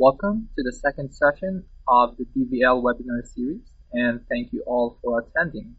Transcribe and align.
Welcome 0.00 0.48
to 0.54 0.62
the 0.62 0.70
second 0.70 1.12
session 1.12 1.64
of 1.88 2.16
the 2.18 2.24
DVL 2.26 2.84
webinar 2.84 3.26
series 3.34 3.62
and 3.92 4.20
thank 4.28 4.52
you 4.52 4.62
all 4.64 4.96
for 5.02 5.18
attending. 5.18 5.74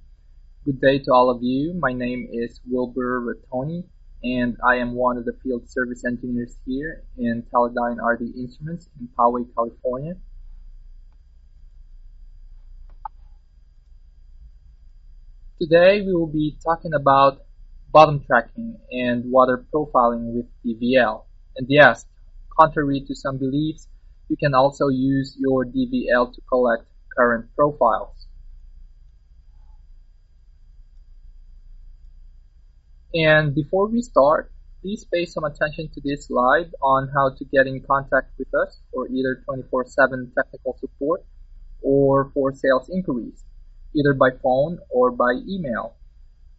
Good 0.66 0.82
day 0.82 1.00
to 1.00 1.14
all 1.14 1.30
of 1.30 1.42
you. 1.42 1.74
My 1.80 1.94
name 1.94 2.28
is 2.30 2.60
Wilbur 2.70 3.22
Rattoni 3.22 3.86
and 4.22 4.58
I 4.62 4.76
am 4.76 4.94
one 4.94 5.16
of 5.16 5.24
the 5.24 5.38
field 5.42 5.70
service 5.70 6.04
engineers 6.06 6.58
here 6.66 7.06
in 7.18 7.44
Teledyne 7.44 7.96
RD 8.06 8.36
Instruments 8.36 8.90
in 9.00 9.08
Poway, 9.18 9.46
California. 9.56 10.16
Today 15.62 16.02
we 16.02 16.14
will 16.14 16.28
be 16.28 16.58
talking 16.62 16.94
about 16.94 17.44
bottom 17.90 18.22
tracking 18.28 18.76
and 18.92 19.32
water 19.32 19.66
profiling 19.74 20.34
with 20.34 20.48
DVL. 20.66 21.24
And 21.56 21.68
yes, 21.70 22.06
contrary 22.60 23.06
to 23.08 23.16
some 23.16 23.38
beliefs, 23.38 23.88
you 24.30 24.38
can 24.38 24.54
also 24.54 24.88
use 24.88 25.36
your 25.40 25.66
DVL 25.66 26.34
to 26.34 26.42
collect 26.48 26.86
current 27.18 27.48
profiles. 27.56 28.28
And 33.14 33.56
before 33.56 33.88
we 33.88 34.02
start, 34.04 34.52
please 34.82 35.06
pay 35.12 35.26
some 35.26 35.44
attention 35.44 35.90
to 35.94 36.02
this 36.06 36.28
slide 36.28 36.72
on 36.82 37.10
how 37.14 37.36
to 37.36 37.46
get 37.46 37.66
in 37.66 37.82
contact 37.82 38.32
with 38.38 38.54
us 38.54 38.80
for 38.94 39.08
either 39.10 39.44
24-7 39.50 40.34
technical 40.36 40.78
support 40.80 41.26
or 41.82 42.30
for 42.34 42.54
sales 42.54 42.90
inquiries, 42.90 43.44
either 43.96 44.14
by 44.14 44.30
phone 44.44 44.78
or 44.90 45.12
by 45.12 45.34
email. 45.48 45.96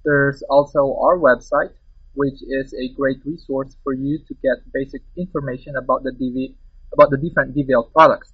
There's 0.05 0.43
also 0.51 0.96
our 1.01 1.18
website, 1.18 1.73
which 2.15 2.43
is 2.43 2.74
a 2.74 2.93
great 2.95 3.21
resource 3.24 3.77
for 3.84 3.93
you 3.93 4.18
to 4.18 4.34
get 4.43 4.73
basic 4.73 5.02
information 5.16 5.77
about 5.77 6.02
the 6.02 6.10
DV, 6.10 6.55
about 6.93 7.10
the 7.10 7.16
different 7.16 7.55
DVL 7.55 7.93
products 7.93 8.33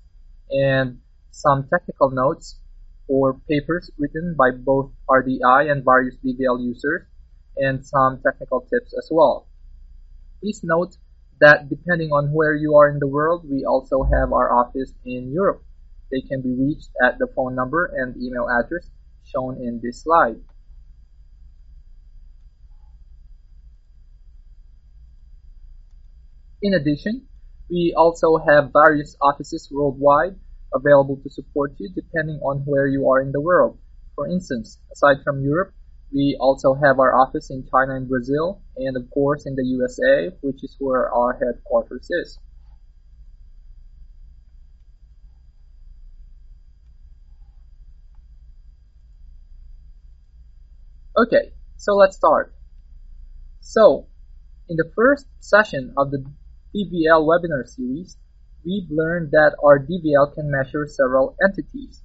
and 0.50 0.98
some 1.30 1.68
technical 1.68 2.10
notes 2.10 2.58
or 3.08 3.34
papers 3.48 3.90
written 3.98 4.34
by 4.36 4.50
both 4.50 4.90
RDI 5.08 5.70
and 5.70 5.84
various 5.84 6.16
DVL 6.24 6.62
users 6.62 7.02
and 7.56 7.84
some 7.84 8.20
technical 8.22 8.60
tips 8.60 8.94
as 8.96 9.08
well. 9.10 9.46
Please 10.40 10.60
note 10.64 10.96
that 11.40 11.68
depending 11.68 12.10
on 12.10 12.32
where 12.32 12.54
you 12.54 12.76
are 12.76 12.88
in 12.88 12.98
the 12.98 13.06
world, 13.06 13.44
we 13.48 13.64
also 13.64 14.02
have 14.02 14.32
our 14.32 14.52
office 14.52 14.92
in 15.04 15.32
Europe. 15.32 15.62
They 16.10 16.20
can 16.20 16.40
be 16.40 16.54
reached 16.54 16.90
at 17.02 17.18
the 17.18 17.26
phone 17.34 17.54
number 17.54 17.92
and 17.94 18.16
email 18.16 18.48
address 18.48 18.88
shown 19.24 19.56
in 19.60 19.80
this 19.82 20.02
slide. 20.02 20.40
In 26.62 26.74
addition, 26.74 27.28
we 27.68 27.94
also 27.96 28.38
have 28.38 28.72
various 28.72 29.16
offices 29.20 29.68
worldwide 29.72 30.36
available 30.72 31.16
to 31.22 31.30
support 31.30 31.74
you 31.78 31.90
depending 31.94 32.38
on 32.42 32.58
where 32.64 32.86
you 32.86 33.08
are 33.08 33.20
in 33.20 33.32
the 33.32 33.40
world. 33.40 33.78
For 34.14 34.28
instance, 34.28 34.80
aside 34.92 35.18
from 35.24 35.42
Europe, 35.42 35.74
we 36.12 36.36
also 36.40 36.74
have 36.74 36.98
our 37.00 37.14
office 37.14 37.50
in 37.50 37.66
China 37.70 37.96
and 37.96 38.08
Brazil, 38.08 38.62
and 38.76 38.96
of 38.96 39.10
course 39.10 39.46
in 39.46 39.56
the 39.56 39.64
USA, 39.64 40.30
which 40.40 40.62
is 40.62 40.76
where 40.78 41.12
our 41.12 41.38
headquarters 41.38 42.08
is. 42.10 42.38
Okay, 51.18 51.52
so 51.76 51.94
let's 51.94 52.16
start. 52.16 52.54
So, 53.60 54.06
in 54.68 54.76
the 54.76 54.90
first 54.94 55.26
session 55.40 55.94
of 55.96 56.10
the 56.10 56.24
DVL 56.76 57.24
webinar 57.24 57.66
series, 57.66 58.18
we've 58.62 58.90
learned 58.90 59.30
that 59.30 59.56
our 59.64 59.78
DVL 59.78 60.34
can 60.34 60.50
measure 60.50 60.86
several 60.86 61.34
entities, 61.42 62.02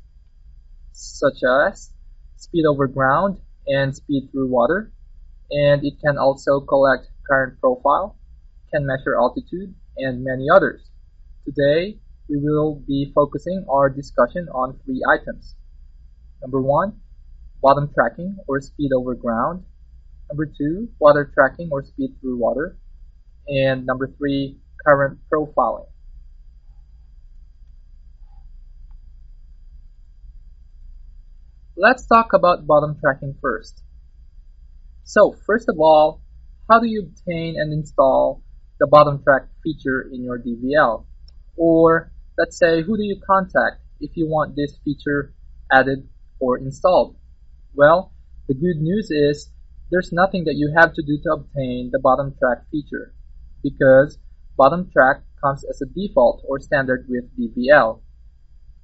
such 0.94 1.44
as 1.44 1.92
speed 2.38 2.64
over 2.66 2.88
ground 2.88 3.38
and 3.68 3.94
speed 3.94 4.30
through 4.32 4.48
water, 4.48 4.94
and 5.50 5.84
it 5.84 5.96
can 6.00 6.18
also 6.18 6.62
collect 6.62 7.10
current 7.28 7.60
profile, 7.60 8.16
can 8.74 8.86
measure 8.86 9.18
altitude, 9.20 9.76
and 9.98 10.24
many 10.24 10.48
others. 10.50 10.90
Today, 11.44 12.00
we 12.30 12.38
will 12.38 12.76
be 12.88 13.12
focusing 13.14 13.66
our 13.70 13.90
discussion 13.90 14.48
on 14.54 14.80
three 14.86 15.04
items. 15.06 15.56
Number 16.42 16.62
one, 16.62 17.02
bottom 17.62 17.90
tracking 17.94 18.38
or 18.48 18.62
speed 18.62 18.92
over 18.96 19.16
ground. 19.16 19.66
Number 20.30 20.46
two, 20.46 20.88
water 20.98 21.30
tracking 21.34 21.68
or 21.74 21.84
speed 21.84 22.16
through 22.22 22.38
water. 22.38 22.78
And 23.48 23.86
number 23.86 24.08
three, 24.18 24.60
current 24.86 25.20
profiling. 25.32 25.88
Let's 31.78 32.06
talk 32.06 32.34
about 32.34 32.68
bottom 32.68 32.98
tracking 33.00 33.36
first. 33.42 33.82
So 35.04 35.36
first 35.46 35.68
of 35.68 35.80
all, 35.80 36.22
how 36.70 36.80
do 36.80 36.88
you 36.88 37.04
obtain 37.04 37.56
and 37.58 37.74
install 37.74 38.44
the 38.80 38.88
bottom 38.88 39.24
track 39.24 39.48
feature 39.64 40.10
in 40.12 40.24
your 40.24 40.38
DVL? 40.38 41.06
Or 41.58 42.12
let's 42.38 42.58
say, 42.58 42.82
who 42.82 42.98
do 42.98 43.04
you 43.04 43.20
contact 43.26 43.82
if 44.00 44.12
you 44.16 44.28
want 44.28 44.56
this 44.56 44.78
feature 44.86 45.34
added 45.72 46.08
or 46.40 46.58
installed? 46.58 47.16
Well, 47.74 48.14
the 48.48 48.54
good 48.54 48.82
news 48.82 49.10
is 49.12 49.50
there's 49.92 50.12
nothing 50.12 50.46
that 50.46 50.56
you 50.56 50.74
have 50.78 50.94
to 50.94 51.02
do 51.02 51.18
to 51.24 51.32
obtain 51.34 51.90
the 51.92 52.00
bottom 52.00 52.34
track 52.40 52.70
feature 52.72 53.14
because 53.64 54.18
bottom 54.58 54.90
track 54.92 55.24
comes 55.44 55.64
as 55.70 55.82
a 55.82 55.86
default 55.86 56.44
or 56.48 56.60
standard 56.60 57.06
with 57.10 57.26
DVL. 57.38 58.02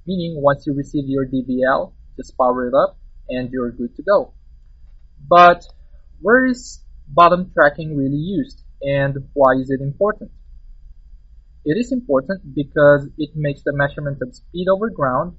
Meaning 0.06 0.40
once 0.42 0.66
you 0.66 0.74
receive 0.74 1.04
your 1.06 1.26
DVL, 1.26 1.92
just 2.16 2.36
power 2.36 2.68
it 2.68 2.74
up 2.74 2.98
and 3.28 3.50
you're 3.52 3.70
good 3.70 3.94
to 3.96 4.02
go. 4.02 4.32
But 5.28 5.64
where 6.20 6.46
is 6.46 6.82
bottom 7.06 7.50
tracking 7.52 7.96
really 7.96 8.16
used 8.16 8.62
and 8.82 9.16
why 9.34 9.52
is 9.60 9.70
it 9.70 9.80
important? 9.80 10.30
It 11.64 11.76
is 11.76 11.92
important 11.92 12.54
because 12.54 13.08
it 13.18 13.30
makes 13.34 13.62
the 13.62 13.72
measurement 13.74 14.18
of 14.22 14.34
speed 14.34 14.68
over 14.68 14.90
ground 14.90 15.36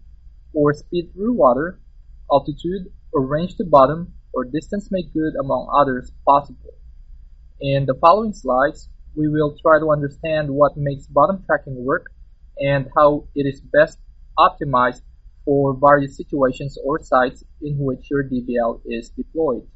or 0.54 0.74
speed 0.74 1.12
through 1.14 1.34
water, 1.34 1.80
altitude 2.32 2.92
or 3.12 3.26
range 3.26 3.56
to 3.56 3.66
bottom 3.66 4.14
or 4.34 4.46
distance 4.46 4.90
made 4.92 5.12
good 5.14 5.34
among 5.40 5.70
others 5.76 6.12
possible. 6.28 6.74
In 7.60 7.86
the 7.86 7.96
following 8.00 8.34
slides, 8.34 8.90
we 9.16 9.28
will 9.28 9.56
try 9.62 9.80
to 9.80 9.92
understand 9.92 10.50
what 10.50 10.78
makes 10.78 11.08
bottom 11.08 11.44
tracking 11.46 11.84
work 11.84 12.08
and 12.60 12.88
how 12.96 13.26
it 13.36 13.46
is 13.46 13.62
best 13.62 14.00
optimized 14.38 15.02
for 15.46 15.74
various 15.74 16.16
situations 16.16 16.78
or 16.84 17.00
sites 17.00 17.44
in 17.62 17.78
which 17.78 18.10
your 18.10 18.24
DVL 18.24 18.82
is 18.86 19.10
deployed. 19.10 19.68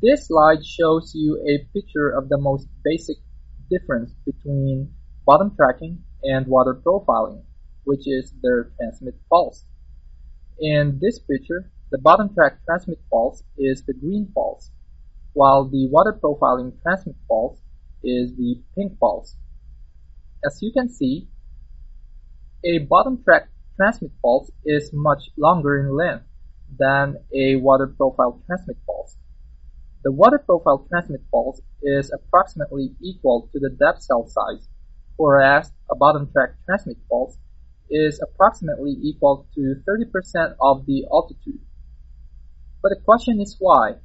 This 0.00 0.28
slide 0.28 0.64
shows 0.64 1.12
you 1.14 1.42
a 1.42 1.66
picture 1.74 2.10
of 2.10 2.28
the 2.28 2.38
most 2.38 2.68
basic 2.84 3.16
difference 3.68 4.12
between 4.24 4.94
bottom 5.26 5.54
tracking 5.56 6.04
and 6.22 6.46
water 6.46 6.74
profiling, 6.74 7.42
which 7.84 8.06
is 8.06 8.32
their 8.42 8.70
transmit 8.76 9.14
pulse. 9.28 9.64
In 10.60 10.98
this 11.00 11.18
picture, 11.18 11.70
the 11.90 11.98
bottom 11.98 12.34
track 12.34 12.58
transmit 12.66 12.98
pulse 13.10 13.42
is 13.56 13.82
the 13.84 13.94
green 13.94 14.30
pulse, 14.34 14.70
while 15.32 15.64
the 15.64 15.88
water 15.88 16.12
profiling 16.12 16.72
transmit 16.82 17.16
pulse 17.26 17.58
is 18.04 18.36
the 18.36 18.60
pink 18.74 18.98
pulse. 18.98 19.36
As 20.44 20.58
you 20.60 20.70
can 20.70 20.90
see, 20.90 21.28
a 22.62 22.78
bottom 22.78 23.22
track 23.24 23.48
transmit 23.76 24.12
pulse 24.20 24.50
is 24.66 24.90
much 24.92 25.30
longer 25.38 25.80
in 25.80 25.96
length 25.96 26.26
than 26.78 27.16
a 27.34 27.56
water 27.56 27.86
profile 27.86 28.42
transmit 28.46 28.76
pulse. 28.84 29.16
The 30.04 30.12
water 30.12 30.38
profile 30.38 30.86
transmit 30.90 31.22
pulse 31.30 31.62
is 31.82 32.12
approximately 32.12 32.94
equal 33.00 33.48
to 33.52 33.58
the 33.58 33.70
depth 33.70 34.02
cell 34.02 34.26
size, 34.26 34.68
whereas 35.16 35.72
a 35.90 35.96
bottom 35.96 36.30
track 36.32 36.50
transmit 36.66 36.98
pulse 37.08 37.38
is 37.88 38.20
approximately 38.22 38.92
equal 39.02 39.46
to 39.54 39.76
30% 39.88 40.56
of 40.60 40.84
the 40.84 41.06
altitude. 41.10 41.60
But 42.82 42.90
the 42.90 43.00
question 43.04 43.40
is 43.40 43.56
why? 43.58 43.96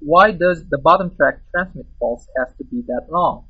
Why 0.00 0.32
does 0.32 0.64
the 0.68 0.78
bottom 0.78 1.14
track 1.16 1.40
transmit 1.50 1.86
pulse 1.98 2.26
have 2.36 2.56
to 2.58 2.64
be 2.64 2.82
that 2.88 3.06
long? 3.10 3.46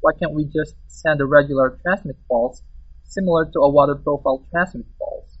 Why 0.00 0.12
can't 0.18 0.34
we 0.34 0.44
just 0.44 0.74
send 0.88 1.20
a 1.20 1.26
regular 1.26 1.78
transmit 1.82 2.16
pulse 2.28 2.62
similar 3.04 3.46
to 3.46 3.60
a 3.60 3.68
water 3.68 3.94
profile 3.94 4.46
transmit 4.50 4.86
pulse? 4.98 5.38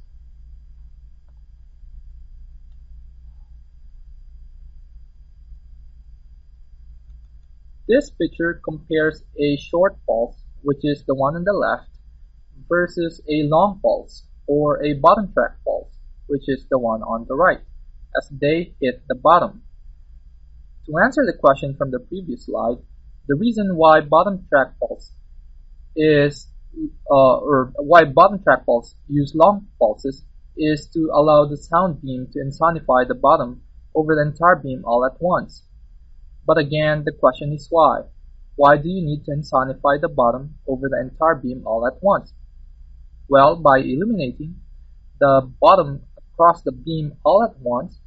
This 7.88 8.10
picture 8.10 8.60
compares 8.62 9.24
a 9.40 9.56
short 9.56 9.96
pulse, 10.06 10.36
which 10.62 10.80
is 10.82 11.04
the 11.06 11.14
one 11.14 11.36
on 11.36 11.44
the 11.44 11.54
left, 11.54 11.88
versus 12.68 13.20
a 13.28 13.44
long 13.44 13.80
pulse, 13.80 14.24
or 14.46 14.84
a 14.84 14.92
bottom 14.94 15.32
track 15.32 15.52
pulse, 15.64 15.96
which 16.26 16.44
is 16.48 16.66
the 16.68 16.78
one 16.78 17.02
on 17.02 17.24
the 17.26 17.34
right, 17.34 17.60
as 18.16 18.28
they 18.30 18.74
hit 18.80 19.02
the 19.08 19.14
bottom. 19.14 19.62
To 20.86 20.98
answer 21.04 21.24
the 21.26 21.36
question 21.38 21.76
from 21.76 21.90
the 21.90 21.98
previous 21.98 22.46
slide, 22.46 22.78
the 23.26 23.34
reason 23.34 23.76
why 23.76 24.00
bottom 24.00 24.46
track 24.48 24.78
pulse 24.80 25.12
is 25.94 26.48
uh, 27.10 27.38
or 27.38 27.72
why 27.76 28.04
bottom 28.04 28.42
track 28.42 28.64
pulse 28.64 28.94
use 29.08 29.34
long 29.34 29.66
pulses 29.78 30.24
is 30.56 30.88
to 30.88 31.10
allow 31.12 31.44
the 31.44 31.56
sound 31.56 32.00
beam 32.02 32.26
to 32.32 32.38
insonify 32.38 33.06
the 33.06 33.14
bottom 33.14 33.62
over 33.94 34.14
the 34.14 34.22
entire 34.22 34.56
beam 34.56 34.82
all 34.84 35.04
at 35.04 35.20
once. 35.20 35.64
But 36.46 36.58
again, 36.58 37.04
the 37.04 37.12
question 37.12 37.52
is 37.52 37.66
why? 37.70 38.02
Why 38.56 38.76
do 38.76 38.88
you 38.88 39.04
need 39.04 39.24
to 39.26 39.32
insonify 39.32 40.00
the 40.00 40.08
bottom 40.08 40.56
over 40.66 40.88
the 40.88 40.98
entire 40.98 41.36
beam 41.36 41.62
all 41.66 41.86
at 41.86 42.02
once? 42.02 42.32
Well, 43.28 43.56
by 43.56 43.78
illuminating 43.78 44.56
the 45.20 45.52
bottom 45.60 46.02
across 46.38 46.62
the 46.62 46.70
beam 46.70 47.12
all 47.24 47.42
at 47.42 47.58
once, 47.58 48.00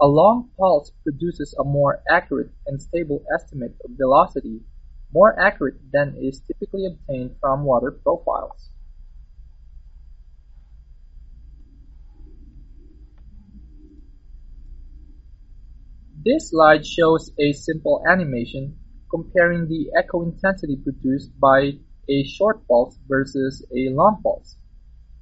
a 0.00 0.06
long 0.06 0.50
pulse 0.58 0.90
produces 1.04 1.54
a 1.58 1.64
more 1.64 2.02
accurate 2.10 2.50
and 2.66 2.82
stable 2.82 3.24
estimate 3.32 3.76
of 3.84 3.92
velocity, 3.96 4.60
more 5.14 5.38
accurate 5.38 5.76
than 5.92 6.16
is 6.20 6.40
typically 6.40 6.86
obtained 6.86 7.36
from 7.40 7.64
water 7.64 7.92
profiles. 7.92 8.70
This 16.24 16.50
slide 16.50 16.84
shows 16.84 17.30
a 17.38 17.52
simple 17.52 18.02
animation 18.10 18.76
comparing 19.08 19.68
the 19.68 19.92
echo 19.96 20.24
intensity 20.24 20.76
produced 20.82 21.30
by 21.38 21.78
a 22.08 22.24
short 22.24 22.66
pulse 22.66 22.98
versus 23.06 23.64
a 23.70 23.94
long 23.94 24.20
pulse. 24.20 24.56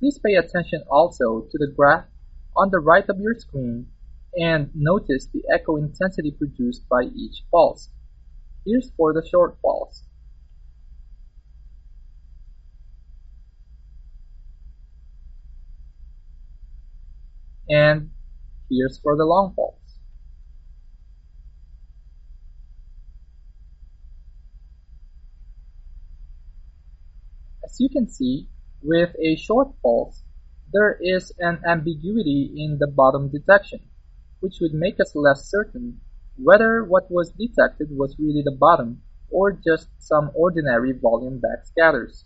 Please 0.01 0.19
pay 0.19 0.37
attention 0.37 0.83
also 0.91 1.43
to 1.51 1.59
the 1.59 1.71
graph 1.77 2.07
on 2.57 2.71
the 2.71 2.81
right 2.81 3.09
of 3.09 3.21
your 3.21 3.35
screen 3.35 3.89
and 4.37 4.71
notice 4.75 5.29
the 5.33 5.45
echo 5.53 5.77
intensity 5.77 6.33
produced 6.33 6.89
by 6.89 7.03
each 7.05 7.45
pulse. 7.53 7.91
Here's 8.67 8.91
for 8.97 9.13
the 9.15 9.27
short 9.27 9.61
pulse. 9.63 10.05
And 17.69 18.13
here's 18.71 18.99
for 18.99 19.17
the 19.17 19.25
long 19.27 19.55
pulse. 19.55 20.01
As 27.65 27.77
you 27.81 27.89
can 27.89 28.09
see, 28.09 28.49
with 28.83 29.17
a 29.19 29.37
short 29.37 29.81
pulse, 29.83 30.24
there 30.75 30.99
is 31.01 31.33
an 31.39 31.61
ambiguity 31.67 32.53
in 32.57 32.79
the 32.79 32.89
bottom 32.89 33.31
detection 33.31 33.81
which 34.41 34.59
would 34.61 34.75
make 34.75 34.99
us 35.01 35.13
less 35.15 35.49
certain 35.49 36.01
whether 36.37 36.85
what 36.85 37.11
was 37.11 37.31
detected 37.39 37.89
was 37.91 38.17
really 38.19 38.43
the 38.43 38.59
bottom 38.59 39.01
or 39.31 39.53
just 39.53 39.89
some 39.99 40.31
ordinary 40.35 40.93
volume 40.93 41.41
backscatters. 41.41 42.25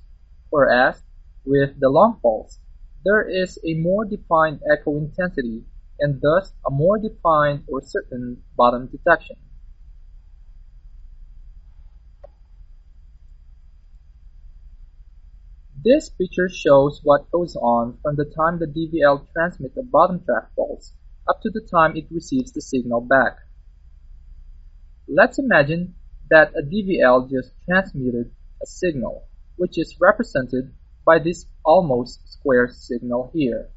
Whereas, 0.50 1.02
with 1.44 1.78
the 1.78 1.90
long 1.90 2.18
pulse, 2.22 2.58
there 3.04 3.28
is 3.28 3.58
a 3.64 3.74
more 3.74 4.04
defined 4.06 4.60
echo 4.72 4.96
intensity 4.96 5.64
and 6.00 6.20
thus 6.20 6.52
a 6.66 6.70
more 6.70 6.98
defined 6.98 7.64
or 7.68 7.82
certain 7.82 8.42
bottom 8.56 8.88
detection. 8.88 9.36
This 15.84 16.08
picture 16.08 16.48
shows 16.48 17.00
what 17.04 17.30
goes 17.30 17.54
on 17.54 17.98
from 18.02 18.16
the 18.16 18.24
time 18.24 18.58
the 18.58 18.66
DVL 18.66 19.30
transmits 19.32 19.76
a 19.76 19.84
bottom 19.84 20.24
track 20.24 20.48
pulse 20.56 20.92
up 21.28 21.40
to 21.42 21.50
the 21.50 21.60
time 21.60 21.96
it 21.96 22.08
receives 22.10 22.50
the 22.50 22.60
signal 22.60 23.00
back. 23.00 23.36
Let's 25.06 25.38
imagine 25.38 25.94
that 26.30 26.52
a 26.56 26.62
DVL 26.62 27.30
just 27.30 27.52
transmitted 27.64 28.32
a 28.60 28.66
signal, 28.66 29.28
which 29.54 29.78
is 29.78 29.96
represented 30.00 30.74
by 31.06 31.20
this 31.20 31.46
almost 31.64 32.28
square 32.28 32.68
signal 32.68 33.30
here. 33.32 33.70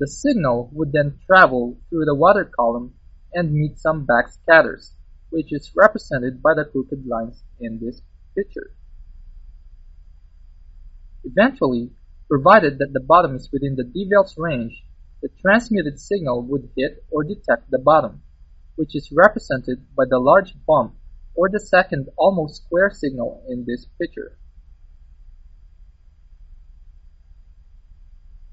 The 0.00 0.08
signal 0.08 0.70
would 0.72 0.90
then 0.90 1.20
travel 1.24 1.78
through 1.88 2.06
the 2.06 2.16
water 2.16 2.44
column 2.44 2.94
and 3.32 3.52
meet 3.52 3.78
some 3.78 4.06
backscatters, 4.06 4.94
which 5.30 5.52
is 5.52 5.70
represented 5.76 6.42
by 6.42 6.54
the 6.54 6.64
crooked 6.64 7.06
lines 7.06 7.44
in 7.60 7.78
this 7.78 8.02
picture. 8.34 8.72
Eventually, 11.30 11.90
provided 12.26 12.78
that 12.78 12.94
the 12.94 13.00
bottom 13.00 13.36
is 13.36 13.50
within 13.52 13.76
the 13.76 13.84
DVL's 13.84 14.38
range, 14.38 14.82
the 15.20 15.28
transmitted 15.42 16.00
signal 16.00 16.40
would 16.42 16.70
hit 16.74 17.04
or 17.10 17.22
detect 17.22 17.70
the 17.70 17.78
bottom, 17.78 18.22
which 18.76 18.96
is 18.96 19.12
represented 19.12 19.94
by 19.94 20.04
the 20.08 20.18
large 20.18 20.54
bump 20.66 20.94
or 21.34 21.50
the 21.50 21.60
second 21.60 22.08
almost 22.16 22.64
square 22.64 22.90
signal 22.90 23.44
in 23.50 23.66
this 23.66 23.86
picture. 24.00 24.38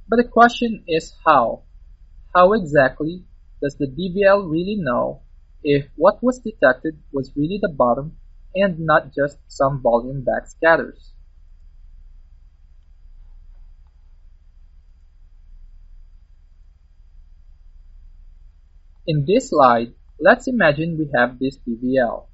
But 0.09 0.17
the 0.17 0.27
question 0.29 0.83
is 0.85 1.13
how? 1.25 1.63
How 2.35 2.51
exactly 2.53 3.23
does 3.61 3.77
the 3.77 3.87
DVL 3.87 4.51
really 4.51 4.75
know 4.75 5.21
if 5.63 5.85
what 5.95 6.21
was 6.21 6.39
detected 6.39 6.99
was 7.13 7.31
really 7.37 7.59
the 7.61 7.73
bottom 7.73 8.17
and 8.53 8.79
not 8.79 9.13
just 9.13 9.37
some 9.47 9.81
volume 9.81 10.25
backscatters? 10.25 11.14
In 19.07 19.23
this 19.27 19.49
slide, 19.49 19.93
let's 20.19 20.47
imagine 20.47 20.97
we 20.97 21.11
have 21.15 21.37
this 21.37 21.59
DVL. 21.59 22.25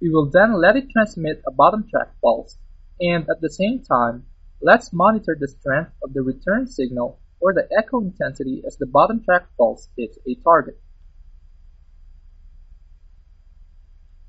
We 0.00 0.08
will 0.10 0.30
then 0.30 0.52
let 0.52 0.76
it 0.76 0.90
transmit 0.90 1.42
a 1.44 1.50
bottom 1.50 1.88
track 1.90 2.12
pulse, 2.22 2.56
and 3.00 3.28
at 3.28 3.40
the 3.40 3.50
same 3.50 3.82
time, 3.82 4.26
let's 4.62 4.92
monitor 4.92 5.36
the 5.38 5.48
strength 5.48 5.92
of 6.04 6.12
the 6.14 6.22
return 6.22 6.68
signal 6.68 7.18
or 7.40 7.52
the 7.52 7.68
echo 7.76 8.00
intensity 8.00 8.62
as 8.64 8.76
the 8.76 8.86
bottom 8.86 9.24
track 9.24 9.48
pulse 9.58 9.88
hits 9.96 10.16
a 10.28 10.36
target. 10.36 10.80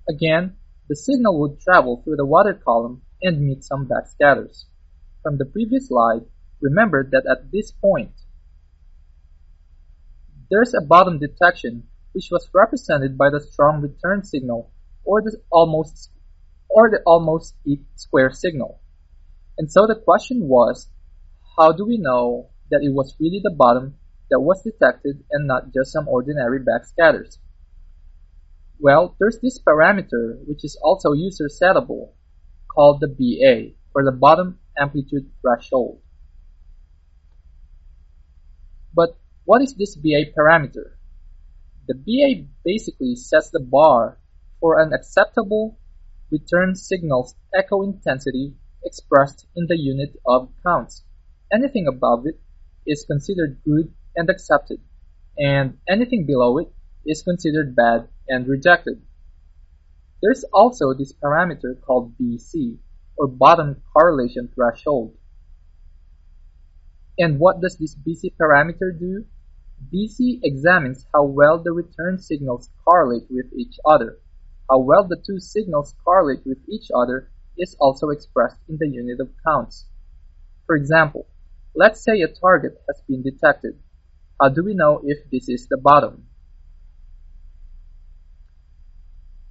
Again, 0.10 0.56
the 0.90 0.96
signal 0.96 1.40
would 1.42 1.60
travel 1.60 2.02
through 2.04 2.16
the 2.16 2.26
water 2.26 2.56
column 2.56 3.04
and 3.22 3.40
meet 3.40 3.64
some 3.64 3.88
backscatters. 3.88 4.66
From 5.22 5.38
the 5.38 5.46
previous 5.46 5.90
slide, 5.90 6.26
remember 6.60 7.08
that 7.12 7.28
at 7.30 7.52
this 7.52 7.72
point, 7.72 8.12
there's 10.52 10.74
a 10.74 10.86
bottom 10.86 11.18
detection, 11.18 11.88
which 12.12 12.28
was 12.30 12.50
represented 12.54 13.18
by 13.18 13.30
the 13.30 13.40
strong 13.40 13.82
return 13.82 14.22
signal 14.22 14.70
or 15.06 15.22
the 15.22 15.38
almost 15.50 16.12
or 16.70 16.90
the 16.90 17.02
almost 17.06 17.56
square 17.96 18.32
signal. 18.32 18.82
And 19.58 19.72
so 19.72 19.88
the 19.88 19.96
question 19.96 20.48
was, 20.48 20.90
how 21.58 21.72
do 21.72 21.86
we 21.86 21.98
know 21.98 22.50
that 22.70 22.82
it 22.84 22.94
was 22.94 23.16
really 23.20 23.40
the 23.42 23.56
bottom 23.56 23.96
that 24.30 24.42
was 24.42 24.62
detected 24.62 25.24
and 25.32 25.48
not 25.48 25.74
just 25.74 25.94
some 25.94 26.08
ordinary 26.08 26.60
backscatters? 26.60 27.38
Well, 28.78 29.16
there's 29.20 29.40
this 29.42 29.60
parameter 29.60 30.38
which 30.48 30.66
is 30.66 30.78
also 30.82 31.14
user 31.14 31.48
settable 31.48 32.10
called 32.68 33.00
the 33.00 33.08
BA 33.08 33.76
or 33.94 34.04
the 34.04 34.12
bottom 34.12 34.60
amplitude 34.78 35.30
threshold. 35.42 36.02
But 38.94 39.21
what 39.52 39.62
is 39.62 39.76
this 39.76 39.98
BA 39.98 40.32
parameter? 40.32 40.96
The 41.86 41.94
BA 41.94 42.48
basically 42.64 43.18
sets 43.18 43.50
the 43.50 43.60
bar 43.60 44.18
for 44.62 44.80
an 44.80 44.94
acceptable 44.94 45.78
return 46.32 46.74
signal's 46.74 47.36
echo 47.54 47.84
intensity 47.84 48.56
expressed 48.86 49.46
in 49.54 49.66
the 49.68 49.78
unit 49.78 50.16
of 50.26 50.54
counts. 50.66 51.04
Anything 51.52 51.86
above 51.86 52.28
it 52.28 52.40
is 52.88 53.04
considered 53.06 53.60
good 53.66 53.94
and 54.16 54.30
accepted, 54.30 54.80
and 55.38 55.80
anything 55.86 56.26
below 56.26 56.60
it 56.60 56.72
is 57.06 57.22
considered 57.22 57.76
bad 57.76 58.08
and 58.30 58.48
rejected. 58.48 59.02
There's 60.22 60.46
also 60.54 60.94
this 60.94 61.12
parameter 61.12 61.76
called 61.82 62.18
BC, 62.18 62.78
or 63.18 63.28
bottom 63.28 63.82
correlation 63.92 64.48
threshold. 64.56 65.18
And 67.20 67.38
what 67.38 67.60
does 67.60 67.76
this 67.78 67.98
BC 67.98 68.38
parameter 68.40 68.98
do? 68.98 69.26
BC 69.90 70.40
examines 70.44 71.06
how 71.14 71.24
well 71.24 71.58
the 71.62 71.72
return 71.72 72.20
signals 72.20 72.70
correlate 72.86 73.28
with 73.30 73.52
each 73.54 73.80
other. 73.86 74.20
How 74.70 74.80
well 74.80 75.08
the 75.08 75.16
two 75.18 75.40
signals 75.40 75.96
correlate 76.04 76.46
with 76.46 76.60
each 76.70 76.92
other 76.96 77.32
is 77.58 77.76
also 77.80 78.10
expressed 78.10 78.58
in 78.70 78.78
the 78.78 78.88
unit 78.88 79.20
of 79.20 79.34
counts. 79.46 79.86
For 80.66 80.76
example, 80.76 81.28
let's 81.76 82.04
say 82.04 82.22
a 82.22 82.28
target 82.28 82.82
has 82.88 83.02
been 83.08 83.24
detected. 83.24 83.80
How 84.40 84.50
do 84.50 84.64
we 84.64 84.74
know 84.74 85.02
if 85.04 85.30
this 85.30 85.50
is 85.50 85.68
the 85.68 85.78
bottom? 85.78 86.28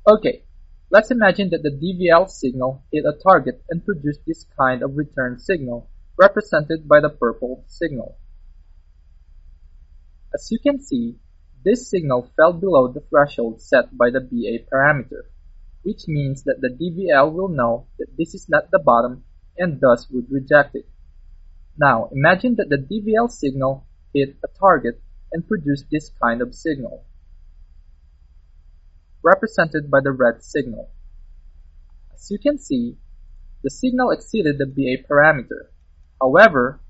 Okay, 0.06 0.44
let's 0.90 1.10
imagine 1.10 1.50
that 1.50 1.62
the 1.62 1.70
DVL 1.70 2.28
signal 2.28 2.82
hit 2.90 3.04
a 3.04 3.12
target 3.22 3.62
and 3.68 3.84
produced 3.84 4.20
this 4.26 4.46
kind 4.58 4.82
of 4.82 4.96
return 4.96 5.38
signal, 5.38 5.90
represented 6.16 6.88
by 6.88 7.00
the 7.00 7.10
purple 7.10 7.64
signal. 7.66 8.16
As 10.32 10.48
you 10.50 10.58
can 10.58 10.80
see, 10.80 11.18
this 11.64 11.90
signal 11.90 12.30
fell 12.36 12.52
below 12.52 12.88
the 12.88 13.00
threshold 13.00 13.60
set 13.60 13.96
by 13.96 14.10
the 14.10 14.20
BA 14.20 14.64
parameter, 14.72 15.22
which 15.82 16.06
means 16.06 16.44
that 16.44 16.60
the 16.60 16.68
DVL 16.68 17.32
will 17.32 17.48
know 17.48 17.86
that 17.98 18.16
this 18.16 18.34
is 18.34 18.48
not 18.48 18.70
the 18.70 18.78
bottom 18.78 19.24
and 19.58 19.80
thus 19.80 20.08
would 20.10 20.30
reject 20.30 20.74
it. 20.74 20.88
Now, 21.76 22.08
imagine 22.12 22.56
that 22.56 22.68
the 22.68 22.76
DVL 22.76 23.30
signal 23.30 23.86
hit 24.14 24.36
a 24.44 24.48
target 24.58 25.02
and 25.32 25.46
produced 25.46 25.86
this 25.90 26.10
kind 26.22 26.42
of 26.42 26.54
signal, 26.54 27.04
represented 29.22 29.90
by 29.90 30.00
the 30.02 30.12
red 30.12 30.42
signal. 30.42 30.90
As 32.14 32.30
you 32.30 32.38
can 32.38 32.58
see, 32.58 32.96
the 33.62 33.70
signal 33.70 34.10
exceeded 34.10 34.58
the 34.58 34.66
BA 34.66 35.06
parameter. 35.08 35.68
However, 36.20 36.80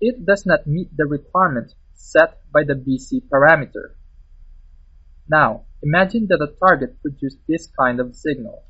it 0.00 0.24
does 0.24 0.46
not 0.46 0.66
meet 0.66 0.96
the 0.96 1.06
requirement 1.06 1.74
set 1.94 2.40
by 2.52 2.64
the 2.64 2.74
BC 2.74 3.28
parameter. 3.28 3.94
Now, 5.28 5.66
imagine 5.82 6.26
that 6.28 6.42
a 6.42 6.54
target 6.58 7.00
produced 7.02 7.38
this 7.46 7.68
kind 7.78 8.00
of 8.00 8.16
signal, 8.16 8.64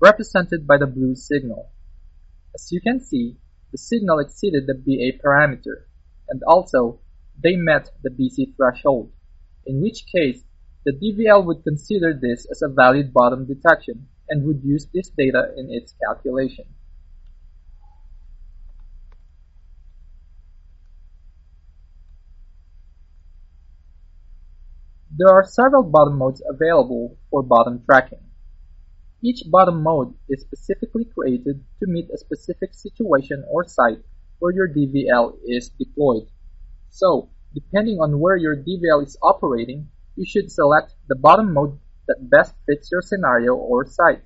represented 0.00 0.66
by 0.66 0.78
the 0.78 0.86
blue 0.86 1.14
signal. 1.14 1.70
As 2.54 2.70
you 2.70 2.80
can 2.80 3.00
see, 3.00 3.36
the 3.72 3.78
signal 3.78 4.20
exceeded 4.20 4.66
the 4.66 4.74
BA 4.74 5.18
parameter, 5.22 5.86
and 6.28 6.42
also 6.46 7.00
they 7.42 7.56
met 7.56 7.90
the 8.02 8.10
BC 8.10 8.56
threshold, 8.56 9.12
in 9.66 9.82
which 9.82 10.06
case 10.06 10.44
the 10.84 10.92
DVL 10.92 11.44
would 11.44 11.64
consider 11.64 12.14
this 12.14 12.46
as 12.50 12.62
a 12.62 12.68
valid 12.68 13.12
bottom 13.12 13.46
detection 13.46 14.06
and 14.28 14.44
would 14.44 14.62
use 14.62 14.86
this 14.94 15.08
data 15.08 15.52
in 15.56 15.70
its 15.70 15.94
calculation. 16.06 16.66
There 25.16 25.28
are 25.28 25.44
several 25.44 25.84
bottom 25.84 26.18
modes 26.18 26.42
available 26.44 27.16
for 27.30 27.44
bottom 27.44 27.84
tracking. 27.84 28.18
Each 29.22 29.44
bottom 29.48 29.80
mode 29.80 30.12
is 30.28 30.40
specifically 30.40 31.04
created 31.04 31.64
to 31.78 31.86
meet 31.86 32.10
a 32.10 32.18
specific 32.18 32.74
situation 32.74 33.44
or 33.48 33.62
site 33.62 34.02
where 34.40 34.52
your 34.52 34.66
DVL 34.66 35.38
is 35.46 35.68
deployed. 35.78 36.26
So, 36.90 37.30
depending 37.54 38.00
on 38.00 38.18
where 38.18 38.36
your 38.36 38.56
DVL 38.56 39.06
is 39.06 39.16
operating, 39.22 39.88
you 40.16 40.26
should 40.26 40.50
select 40.50 40.96
the 41.06 41.14
bottom 41.14 41.52
mode 41.54 41.78
that 42.08 42.28
best 42.28 42.56
fits 42.66 42.90
your 42.90 43.02
scenario 43.02 43.54
or 43.54 43.86
site. 43.86 44.24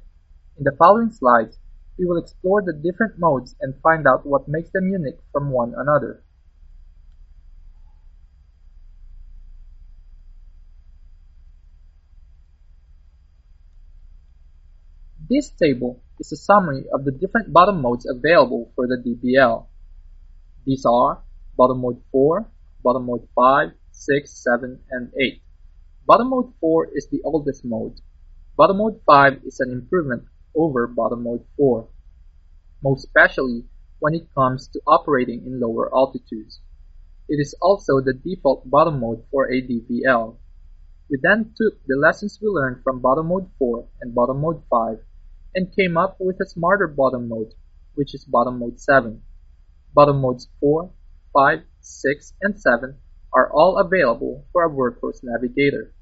In 0.56 0.64
the 0.64 0.76
following 0.78 1.10
slides, 1.10 1.58
we 1.98 2.06
will 2.06 2.16
explore 2.16 2.62
the 2.62 2.72
different 2.72 3.18
modes 3.18 3.54
and 3.60 3.78
find 3.82 4.06
out 4.06 4.24
what 4.24 4.48
makes 4.48 4.70
them 4.70 4.88
unique 4.88 5.20
from 5.32 5.50
one 5.50 5.74
another. 5.76 6.24
This 15.30 15.50
table 15.50 16.00
is 16.18 16.32
a 16.32 16.36
summary 16.36 16.86
of 16.90 17.04
the 17.04 17.12
different 17.12 17.52
bottom 17.52 17.82
modes 17.82 18.06
available 18.08 18.72
for 18.74 18.86
the 18.86 18.96
DVL. 18.96 19.66
These 20.64 20.86
are 20.86 21.22
bottom 21.54 21.82
mode 21.82 22.00
4, 22.12 22.50
bottom 22.82 23.04
mode 23.04 23.28
5, 23.34 23.72
6, 23.92 24.42
7, 24.42 24.80
and 24.90 25.12
8. 25.20 25.42
Bottom 26.06 26.30
mode 26.30 26.54
4 26.60 26.88
is 26.94 27.08
the 27.10 27.20
oldest 27.24 27.62
mode. 27.62 28.00
Bottom 28.56 28.78
mode 28.78 29.02
5 29.04 29.42
is 29.44 29.60
an 29.60 29.70
improvement 29.70 30.22
over 30.56 30.86
bottom 30.86 31.24
mode 31.24 31.44
4, 31.58 31.86
most 32.82 33.04
especially 33.04 33.64
when 33.98 34.14
it 34.14 34.32
comes 34.34 34.68
to 34.68 34.80
operating 34.86 35.44
in 35.44 35.60
lower 35.60 35.94
altitudes. 35.94 36.62
It 37.28 37.36
is 37.38 37.54
also 37.60 38.00
the 38.00 38.14
default 38.14 38.70
bottom 38.70 39.00
mode 39.00 39.24
for 39.30 39.52
a. 39.52 39.60
We 39.60 41.18
then 41.20 41.52
took 41.54 41.84
the 41.86 41.96
lessons 41.96 42.38
we 42.40 42.48
learned 42.48 42.82
from 42.82 43.00
bottom 43.00 43.26
mode 43.28 43.50
4 43.58 43.84
and 44.00 44.14
bottom 44.14 44.40
mode 44.40 44.62
5 44.70 45.00
and 45.54 45.74
came 45.74 45.96
up 45.96 46.16
with 46.20 46.40
a 46.40 46.46
smarter 46.46 46.86
bottom 46.86 47.28
mode, 47.28 47.54
which 47.94 48.14
is 48.14 48.24
bottom 48.24 48.58
mode 48.58 48.80
7. 48.80 49.22
Bottom 49.94 50.20
modes 50.20 50.48
4, 50.60 50.90
5, 51.32 51.58
6, 51.80 52.32
and 52.42 52.60
7 52.60 52.96
are 53.32 53.50
all 53.52 53.78
available 53.78 54.46
for 54.52 54.64
a 54.64 54.70
workhorse 54.70 55.20
navigator. 55.22 55.92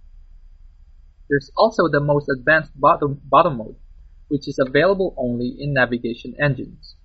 There's 1.28 1.50
also 1.56 1.88
the 1.88 2.00
most 2.00 2.28
advanced 2.28 2.72
bottom, 2.78 3.20
bottom 3.24 3.58
mode, 3.58 3.76
which 4.28 4.48
is 4.48 4.58
available 4.58 5.14
only 5.16 5.56
in 5.58 5.72
navigation 5.72 6.34
engines, 6.40 6.96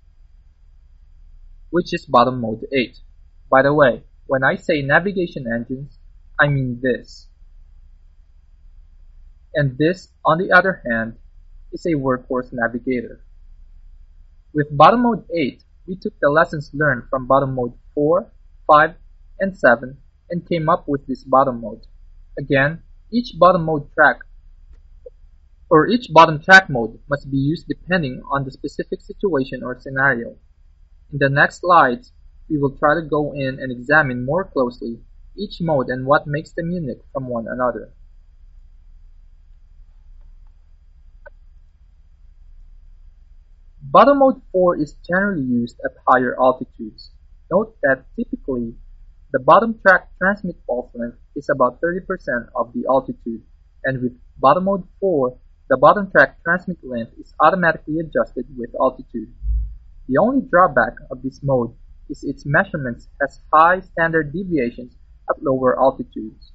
which 1.70 1.92
is 1.92 2.06
bottom 2.06 2.40
mode 2.40 2.66
8. 2.72 2.98
By 3.50 3.62
the 3.62 3.74
way, 3.74 4.04
when 4.26 4.44
I 4.44 4.56
say 4.56 4.82
navigation 4.82 5.46
engines, 5.52 5.98
I 6.38 6.48
mean 6.48 6.80
this. 6.82 7.28
And 9.54 9.76
this, 9.76 10.08
on 10.24 10.38
the 10.38 10.52
other 10.52 10.82
hand, 10.88 11.16
is 11.72 11.86
a 11.86 11.94
workhorse 11.94 12.52
navigator. 12.52 13.20
With 14.54 14.76
bottom 14.76 15.02
mode 15.02 15.24
8, 15.34 15.62
we 15.86 15.96
took 15.96 16.14
the 16.20 16.30
lessons 16.30 16.70
learned 16.74 17.04
from 17.10 17.26
bottom 17.26 17.54
mode 17.54 17.72
4, 17.94 18.30
5, 18.66 18.94
and 19.40 19.56
7 19.56 19.96
and 20.30 20.48
came 20.48 20.68
up 20.68 20.84
with 20.86 21.06
this 21.06 21.24
bottom 21.24 21.60
mode. 21.60 21.86
Again, 22.38 22.82
each 23.10 23.38
bottom 23.38 23.64
mode 23.64 23.92
track 23.92 24.20
or 25.68 25.86
each 25.86 26.12
bottom 26.12 26.38
track 26.38 26.68
mode 26.68 26.98
must 27.08 27.30
be 27.30 27.38
used 27.38 27.66
depending 27.66 28.22
on 28.30 28.44
the 28.44 28.50
specific 28.50 29.00
situation 29.00 29.62
or 29.64 29.80
scenario. 29.80 30.36
In 31.12 31.18
the 31.18 31.30
next 31.30 31.60
slides, 31.60 32.12
we 32.48 32.58
will 32.58 32.76
try 32.76 32.94
to 32.94 33.08
go 33.08 33.32
in 33.32 33.58
and 33.58 33.72
examine 33.72 34.24
more 34.24 34.44
closely 34.44 35.00
each 35.34 35.62
mode 35.62 35.88
and 35.88 36.04
what 36.04 36.26
makes 36.26 36.52
them 36.52 36.70
unique 36.70 37.00
from 37.12 37.26
one 37.26 37.46
another. 37.48 37.94
Bottom 43.92 44.20
mode 44.20 44.40
4 44.52 44.80
is 44.80 44.96
generally 45.06 45.42
used 45.42 45.78
at 45.84 45.92
higher 46.08 46.34
altitudes. 46.40 47.10
Note 47.50 47.76
that 47.82 48.06
typically, 48.16 48.72
the 49.32 49.38
bottom 49.38 49.78
track 49.82 50.08
transmit 50.16 50.56
pulse 50.66 50.90
length 50.94 51.18
is 51.36 51.50
about 51.50 51.78
30% 51.82 52.00
of 52.56 52.72
the 52.72 52.86
altitude, 52.88 53.42
and 53.84 54.00
with 54.00 54.18
bottom 54.38 54.64
mode 54.64 54.84
4, 54.98 55.36
the 55.68 55.76
bottom 55.76 56.10
track 56.10 56.42
transmit 56.42 56.78
length 56.82 57.12
is 57.20 57.34
automatically 57.38 57.98
adjusted 57.98 58.46
with 58.56 58.70
altitude. 58.80 59.28
The 60.08 60.16
only 60.16 60.40
drawback 60.48 60.94
of 61.10 61.20
this 61.22 61.40
mode 61.42 61.74
is 62.08 62.24
its 62.24 62.46
measurements 62.46 63.08
has 63.20 63.42
high 63.52 63.80
standard 63.80 64.32
deviations 64.32 64.96
at 65.28 65.42
lower 65.42 65.78
altitudes. 65.78 66.52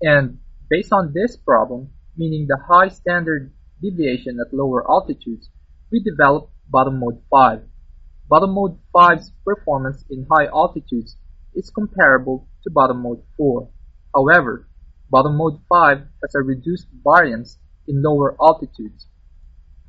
And 0.00 0.38
based 0.68 0.92
on 0.92 1.12
this 1.12 1.36
problem, 1.36 1.90
meaning 2.16 2.46
the 2.46 2.58
high 2.68 2.88
standard 2.88 3.52
deviation 3.82 4.38
at 4.40 4.52
lower 4.52 4.88
altitudes, 4.90 5.50
we 5.90 6.02
developed 6.02 6.52
bottom 6.68 6.98
mode 6.98 7.22
5. 7.30 7.62
Bottom 8.28 8.50
mode 8.50 8.78
5's 8.94 9.32
performance 9.44 10.04
in 10.10 10.26
high 10.30 10.46
altitudes 10.46 11.16
is 11.54 11.70
comparable 11.70 12.48
to 12.64 12.70
bottom 12.70 13.02
mode 13.02 13.22
4. 13.36 13.68
However, 14.14 14.68
bottom 15.10 15.36
mode 15.36 15.60
5 15.68 15.98
has 15.98 16.34
a 16.34 16.42
reduced 16.42 16.88
variance 17.04 17.58
in 17.86 18.02
lower 18.02 18.36
altitudes 18.40 19.06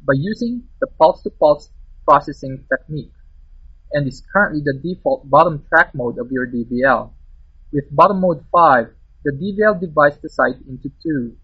by 0.06 0.14
using 0.16 0.64
the 0.80 0.88
pulse-to-pulse 0.88 1.72
processing 2.08 2.64
technique 2.70 3.12
and 3.92 4.08
is 4.08 4.24
currently 4.32 4.62
the 4.64 4.80
default 4.84 5.30
bottom 5.30 5.64
track 5.68 5.94
mode 5.96 6.18
of 6.20 6.32
your 6.32 6.46
DVL. 6.46 7.12
With 7.74 7.94
bottom 7.94 8.22
mode 8.22 8.46
5, 8.52 8.88
the 9.28 9.34
DVL 9.34 9.78
divides 9.78 10.18
the 10.22 10.30
site 10.30 10.56
into 10.70 10.90
two, 11.04 11.36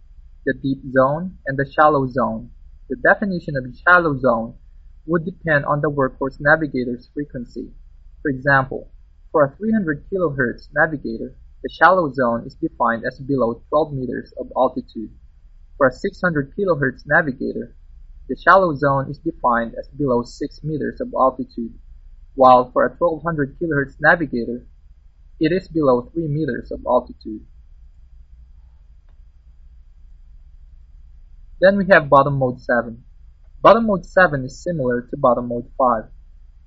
the 0.46 0.54
deep 0.54 0.80
zone 0.94 1.38
and 1.46 1.60
the 1.60 1.70
shallow 1.70 2.08
zone. 2.08 2.50
The 2.88 2.96
definition 2.96 3.58
of 3.58 3.66
the 3.66 3.78
shallow 3.78 4.18
zone 4.18 4.56
would 5.06 5.26
depend 5.26 5.66
on 5.66 5.82
the 5.82 5.92
workhorse 5.92 6.38
navigator's 6.40 7.10
frequency. 7.14 7.74
For 8.22 8.32
example, 8.32 8.90
for 9.34 9.44
a 9.44 9.58
300 9.58 10.06
kHz 10.10 10.70
navigator, 10.74 11.36
the 11.62 11.70
shallow 11.70 12.10
zone 12.14 12.46
is 12.46 12.56
defined 12.56 13.04
as 13.06 13.20
below 13.20 13.62
12 13.68 13.92
meters 13.92 14.34
of 14.40 14.48
altitude. 14.56 15.12
For 15.76 15.88
a 15.88 15.92
600 15.92 16.54
kHz 16.56 17.04
navigator, 17.06 17.76
the 18.30 18.38
shallow 18.38 18.74
zone 18.76 19.10
is 19.10 19.18
defined 19.18 19.76
as 19.78 19.90
below 19.90 20.24
6 20.24 20.64
meters 20.64 21.02
of 21.02 21.14
altitude, 21.14 21.74
while 22.36 22.72
for 22.72 22.86
a 22.86 22.96
1200 22.96 23.60
kHz 23.60 23.98
navigator, 24.00 24.66
it 25.42 25.52
is 25.52 25.68
below 25.68 26.10
3 26.14 26.30
meters 26.30 26.72
of 26.72 26.80
altitude. 26.88 27.46
Then 31.64 31.78
we 31.78 31.86
have 31.94 32.10
bottom 32.10 32.36
mode 32.38 32.60
7. 32.60 33.02
Bottom 33.62 33.88
mode 33.88 34.06
7 34.06 34.44
is 34.44 34.62
similar 34.62 35.02
to 35.02 35.16
bottom 35.16 35.48
mode 35.48 35.72
5, 35.78 36.04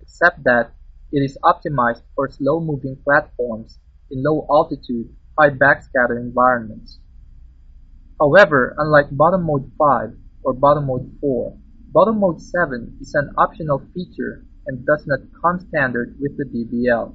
except 0.00 0.42
that 0.44 0.72
it 1.12 1.20
is 1.20 1.36
optimized 1.44 2.00
for 2.14 2.30
slow 2.30 2.60
moving 2.60 2.96
platforms 3.04 3.78
in 4.10 4.22
low 4.22 4.46
altitude, 4.48 5.14
high 5.38 5.50
backscatter 5.50 6.16
environments. 6.16 6.98
However, 8.18 8.74
unlike 8.78 9.12
bottom 9.12 9.42
mode 9.44 9.70
5 9.76 10.16
or 10.44 10.54
bottom 10.54 10.86
mode 10.86 11.12
4, 11.20 11.58
Bottom 11.92 12.20
Mode 12.20 12.40
7 12.40 12.98
is 13.00 13.14
an 13.14 13.30
optional 13.38 13.80
feature 13.94 14.44
and 14.66 14.84
does 14.84 15.06
not 15.06 15.20
come 15.40 15.60
standard 15.60 16.16
with 16.20 16.36
the 16.36 16.44
DVL. 16.44 17.14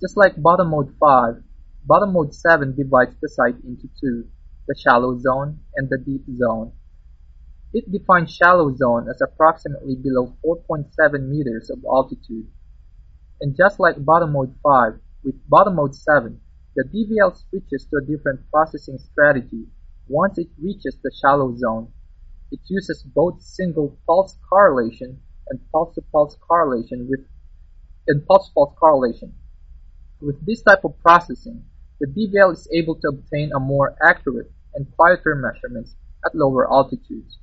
Just 0.00 0.16
like 0.16 0.40
Bottom 0.40 0.70
Mode 0.70 0.94
5, 0.98 1.42
Bottom 1.84 2.12
Mode 2.12 2.32
7 2.32 2.74
divides 2.74 3.16
the 3.20 3.28
site 3.28 3.56
into 3.64 3.88
two, 4.00 4.28
the 4.66 4.74
shallow 4.74 5.18
zone 5.18 5.60
and 5.76 5.88
the 5.88 5.98
deep 5.98 6.24
zone. 6.36 6.72
It 7.72 7.90
defines 7.90 8.34
shallow 8.34 8.74
zone 8.74 9.08
as 9.08 9.20
approximately 9.20 9.96
below 9.96 10.36
4.7 10.44 11.28
meters 11.28 11.70
of 11.70 11.84
altitude. 11.84 12.46
And 13.40 13.56
just 13.56 13.80
like 13.80 14.04
Bottom 14.04 14.32
Mode 14.32 14.54
5, 14.62 14.92
with 15.24 15.48
Bottom 15.48 15.76
Mode 15.76 15.94
7, 15.94 16.40
the 16.76 16.84
DVL 16.84 17.36
switches 17.48 17.86
to 17.86 17.98
a 17.98 18.04
different 18.04 18.48
processing 18.50 18.98
strategy 18.98 19.66
once 20.08 20.38
it 20.38 20.48
reaches 20.58 20.96
the 21.02 21.12
shallow 21.20 21.56
zone 21.56 21.92
it 22.54 22.60
uses 22.68 23.02
both 23.02 23.42
single 23.42 23.98
pulse 24.06 24.38
correlation 24.48 25.20
and 25.48 25.58
pulse-to-pulse 25.72 26.36
correlation 26.36 27.08
with 27.08 27.26
and 28.06 28.24
pulse-pulse 28.26 28.74
correlation. 28.78 29.34
With 30.20 30.46
this 30.46 30.62
type 30.62 30.84
of 30.84 31.00
processing, 31.00 31.64
the 32.04 32.28
DVL 32.28 32.52
is 32.52 32.68
able 32.70 32.96
to 32.96 33.08
obtain 33.08 33.50
a 33.54 33.58
more 33.58 33.96
accurate 34.06 34.52
and 34.74 34.86
quieter 34.94 35.34
measurements 35.34 35.96
at 36.26 36.34
lower 36.34 36.70
altitudes. 36.70 37.38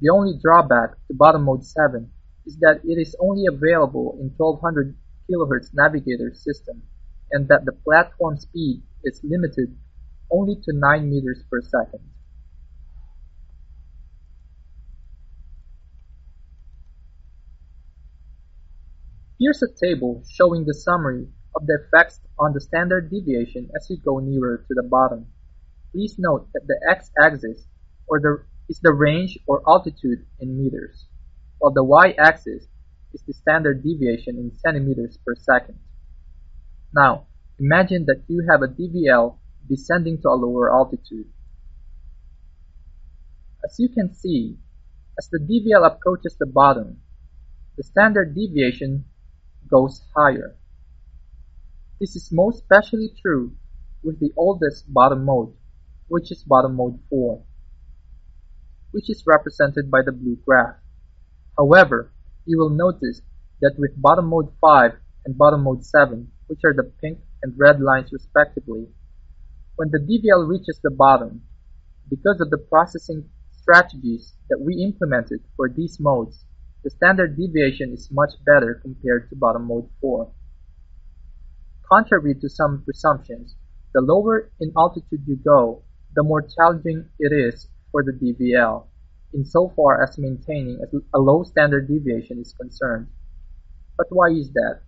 The 0.00 0.10
only 0.10 0.38
drawback 0.40 0.90
to 1.08 1.14
bottom 1.14 1.42
mode 1.42 1.64
7 1.64 2.08
is 2.46 2.56
that 2.60 2.80
it 2.84 2.94
is 2.94 3.16
only 3.18 3.46
available 3.46 4.16
in 4.20 4.30
1200 4.36 4.94
kHz 5.28 5.70
navigator 5.74 6.32
system 6.32 6.80
and 7.32 7.48
that 7.48 7.64
the 7.64 7.72
platform 7.72 8.38
speed 8.38 8.82
is 9.02 9.20
limited 9.24 9.76
only 10.30 10.54
to 10.54 10.72
9 10.72 11.10
meters 11.10 11.42
per 11.50 11.60
second. 11.60 12.08
Here's 19.40 19.62
a 19.62 19.68
table 19.68 20.22
showing 20.30 20.66
the 20.66 20.74
summary 20.74 21.26
of 21.54 21.66
the 21.66 21.78
effects 21.84 22.20
on 22.38 22.52
the 22.52 22.60
standard 22.60 23.10
deviation 23.10 23.70
as 23.76 23.88
you 23.90 23.96
go 23.96 24.18
nearer 24.18 24.64
to 24.68 24.74
the 24.74 24.82
bottom. 24.82 25.26
Please 25.92 26.16
note 26.18 26.48
that 26.52 26.66
the 26.66 26.78
x-axis 26.90 27.66
or 28.06 28.20
the, 28.20 28.44
is 28.68 28.80
the 28.80 28.92
range 28.92 29.38
or 29.46 29.62
altitude 29.66 30.24
in 30.40 30.62
meters, 30.62 31.06
while 31.58 31.72
the 31.72 31.82
y-axis 31.84 32.66
is 33.14 33.22
the 33.26 33.32
standard 33.32 33.82
deviation 33.82 34.36
in 34.36 34.56
centimeters 34.58 35.18
per 35.24 35.34
second. 35.34 35.78
Now, 36.94 37.26
imagine 37.58 38.06
that 38.06 38.22
you 38.28 38.46
have 38.50 38.62
a 38.62 38.68
DVL 38.68 39.36
descending 39.68 40.20
to 40.22 40.28
a 40.28 40.36
lower 40.36 40.72
altitude. 40.72 41.26
As 43.64 43.78
you 43.78 43.88
can 43.88 44.14
see, 44.14 44.56
as 45.18 45.28
the 45.28 45.38
DVL 45.38 45.84
approaches 45.84 46.36
the 46.38 46.46
bottom, 46.46 47.00
the 47.76 47.82
standard 47.82 48.34
deviation 48.34 49.04
goes 49.68 50.02
higher. 50.14 50.56
This 52.00 52.14
is 52.14 52.30
most 52.30 52.62
especially 52.62 53.10
true 53.20 53.56
with 54.04 54.20
the 54.20 54.32
oldest 54.36 54.92
bottom 54.92 55.24
mode, 55.24 55.52
which 56.06 56.30
is 56.30 56.44
bottom 56.44 56.76
mode 56.76 57.00
4, 57.10 57.42
which 58.92 59.10
is 59.10 59.24
represented 59.26 59.90
by 59.90 60.02
the 60.04 60.12
blue 60.12 60.38
graph. 60.46 60.76
However, 61.56 62.12
you 62.46 62.56
will 62.56 62.70
notice 62.70 63.20
that 63.60 63.74
with 63.78 64.00
bottom 64.00 64.26
mode 64.26 64.52
5 64.60 64.92
and 65.24 65.36
bottom 65.36 65.64
mode 65.64 65.84
7, 65.84 66.30
which 66.46 66.60
are 66.64 66.72
the 66.72 66.92
pink 67.00 67.18
and 67.42 67.58
red 67.58 67.80
lines 67.80 68.12
respectively, 68.12 68.86
when 69.74 69.90
the 69.90 69.98
DVL 69.98 70.48
reaches 70.48 70.78
the 70.80 70.90
bottom, 70.92 71.42
because 72.08 72.40
of 72.40 72.50
the 72.50 72.58
processing 72.58 73.28
strategies 73.50 74.34
that 74.48 74.60
we 74.60 74.84
implemented 74.84 75.40
for 75.56 75.68
these 75.68 75.98
modes, 75.98 76.44
the 76.84 76.90
standard 76.90 77.36
deviation 77.36 77.92
is 77.92 78.08
much 78.12 78.34
better 78.46 78.76
compared 78.82 79.28
to 79.30 79.36
bottom 79.36 79.66
mode 79.66 79.88
4. 80.00 80.30
Contrary 81.88 82.34
to 82.34 82.48
some 82.50 82.82
presumptions, 82.84 83.56
the 83.94 84.00
lower 84.02 84.50
in 84.60 84.70
altitude 84.76 85.22
you 85.26 85.36
go, 85.36 85.82
the 86.14 86.22
more 86.22 86.42
challenging 86.42 87.08
it 87.18 87.32
is 87.32 87.66
for 87.90 88.02
the 88.02 88.12
DVL, 88.12 88.86
insofar 89.32 90.02
as 90.02 90.18
maintaining 90.18 90.78
a 91.14 91.18
low 91.18 91.42
standard 91.44 91.88
deviation 91.88 92.38
is 92.40 92.52
concerned. 92.52 93.08
But 93.96 94.08
why 94.10 94.28
is 94.28 94.52
that? 94.52 94.82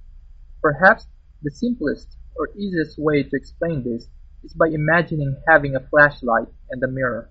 Perhaps 0.60 1.06
the 1.42 1.50
simplest 1.50 2.16
or 2.36 2.50
easiest 2.54 2.98
way 2.98 3.22
to 3.22 3.36
explain 3.36 3.82
this 3.82 4.08
is 4.44 4.52
by 4.52 4.68
imagining 4.68 5.40
having 5.48 5.76
a 5.76 5.86
flashlight 5.88 6.48
and 6.70 6.82
a 6.82 6.88
mirror. 6.88 7.30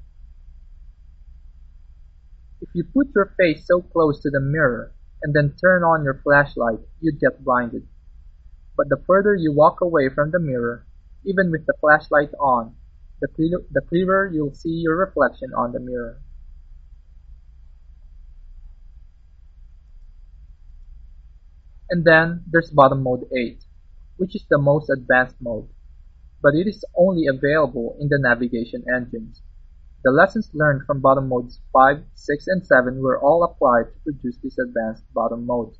If 2.62 2.69
you 2.73 2.84
put 2.84 3.13
your 3.15 3.36
face 3.38 3.67
so 3.67 3.82
close 3.82 4.19
to 4.21 4.32
the 4.32 4.39
mirror 4.39 4.93
and 5.21 5.34
then 5.34 5.55
turn 5.63 5.84
on 5.84 6.03
your 6.03 6.21
flashlight, 6.23 6.79
you'd 7.01 7.19
get 7.19 7.43
blinded. 7.43 7.88
But 8.80 8.88
the 8.88 9.04
further 9.06 9.36
you 9.36 9.52
walk 9.52 9.82
away 9.82 10.08
from 10.08 10.32
the 10.32 10.39
mirror, 10.39 10.86
even 11.26 11.52
with 11.52 11.65
the 11.65 11.74
flashlight 11.82 12.34
on, 12.39 12.78
the, 13.20 13.28
clear, 13.28 13.60
the 13.70 13.82
clearer 13.82 14.32
you'll 14.32 14.54
see 14.54 14.70
your 14.70 14.96
reflection 14.96 15.50
on 15.54 15.74
the 15.74 15.82
mirror. 15.82 16.22
And 21.89 22.06
then 22.06 22.46
there's 22.50 22.72
bottom 22.72 23.04
mode 23.04 23.28
8, 23.38 23.62
which 24.15 24.34
is 24.34 24.46
the 24.50 24.58
most 24.58 24.89
advanced 24.89 25.36
mode, 25.42 25.68
but 26.42 26.56
it 26.56 26.65
is 26.65 26.86
only 26.96 27.28
available 27.28 27.98
in 28.00 28.08
the 28.08 28.18
navigation 28.18 28.86
engines. 28.88 29.42
The 30.06 30.12
lessons 30.12 30.52
learned 30.54 30.86
from 30.88 31.02
bottom 31.02 31.28
modes 31.28 31.60
5, 31.74 32.02
6, 32.15 32.48
and 32.48 32.65
7 32.65 33.02
were 33.02 33.20
all 33.20 33.44
applied 33.44 33.92
to 33.94 34.00
produce 34.06 34.38
this 34.38 34.58
advanced 34.58 35.04
bottom 35.13 35.46
mode. 35.46 35.76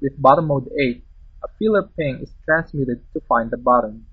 With 0.00 0.22
bottom 0.22 0.46
mode 0.46 0.68
8, 0.78 1.02
a 1.44 1.48
feeler 1.58 1.82
ping 1.96 2.20
is 2.22 2.34
transmitted 2.44 3.00
to 3.12 3.20
find 3.28 3.50
the 3.50 3.56
bottom. 3.56 4.06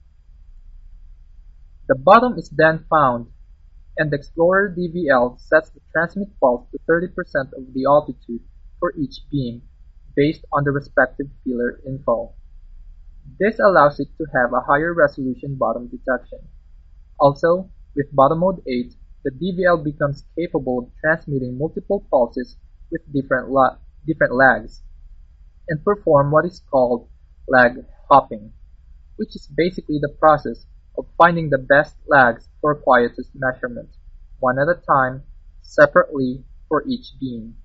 The 1.87 1.95
bottom 1.95 2.37
is 2.37 2.49
then 2.49 2.85
found, 2.89 3.27
and 3.97 4.11
the 4.11 4.17
Explorer 4.17 4.75
DVL 4.77 5.39
sets 5.39 5.69
the 5.69 5.79
transmit 5.91 6.29
pulse 6.39 6.67
to 6.71 6.79
30% 6.89 7.09
of 7.53 7.73
the 7.73 7.85
altitude 7.85 8.41
for 8.79 8.93
each 8.97 9.21
beam, 9.31 9.61
based 10.15 10.45
on 10.51 10.63
the 10.63 10.71
respective 10.71 11.27
feeler 11.43 11.79
info. 11.85 12.33
This 13.39 13.59
allows 13.59 13.99
it 13.99 14.09
to 14.17 14.25
have 14.33 14.53
a 14.53 14.61
higher 14.61 14.93
resolution 14.93 15.55
bottom 15.55 15.87
detection. 15.87 16.39
Also, 17.19 17.69
with 17.95 18.15
bottom 18.15 18.39
mode 18.39 18.61
8, 18.67 18.93
the 19.23 19.31
DVL 19.31 19.83
becomes 19.83 20.25
capable 20.37 20.79
of 20.79 20.91
transmitting 21.01 21.57
multiple 21.57 22.05
pulses 22.11 22.57
with 22.91 23.01
different, 23.11 23.49
la 23.49 23.77
different 24.05 24.35
lags, 24.35 24.83
and 25.67 25.83
perform 25.83 26.31
what 26.31 26.45
is 26.45 26.61
called 26.69 27.09
lag 27.47 27.85
hopping, 28.09 28.51
which 29.15 29.35
is 29.35 29.47
basically 29.55 29.99
the 29.99 30.15
process 30.19 30.65
of 30.97 31.05
finding 31.17 31.49
the 31.49 31.57
best 31.57 31.95
lags 32.07 32.47
for 32.61 32.75
quietest 32.75 33.31
measurement, 33.35 33.89
one 34.39 34.57
at 34.59 34.67
a 34.67 34.81
time, 34.87 35.23
separately 35.61 36.43
for 36.67 36.83
each 36.87 37.13
beam. 37.19 37.55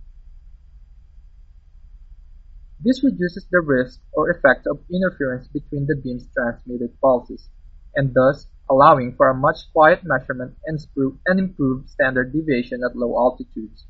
This 2.83 3.05
reduces 3.05 3.47
the 3.51 3.61
risk 3.61 4.01
or 4.13 4.31
effect 4.31 4.67
of 4.67 4.81
interference 4.91 5.49
between 5.49 5.87
the 5.87 5.97
beam's 5.97 6.29
transmitted 6.33 6.99
pulses, 7.01 7.51
and 7.95 8.15
thus 8.15 8.47
allowing 8.71 9.15
for 9.17 9.29
a 9.29 9.35
much 9.35 9.71
quiet 9.73 10.01
measurement 10.05 10.57
and 10.65 11.39
improved 11.39 11.91
standard 11.91 12.33
deviation 12.33 12.81
at 12.85 12.97
low 12.97 13.17
altitudes. 13.17 13.85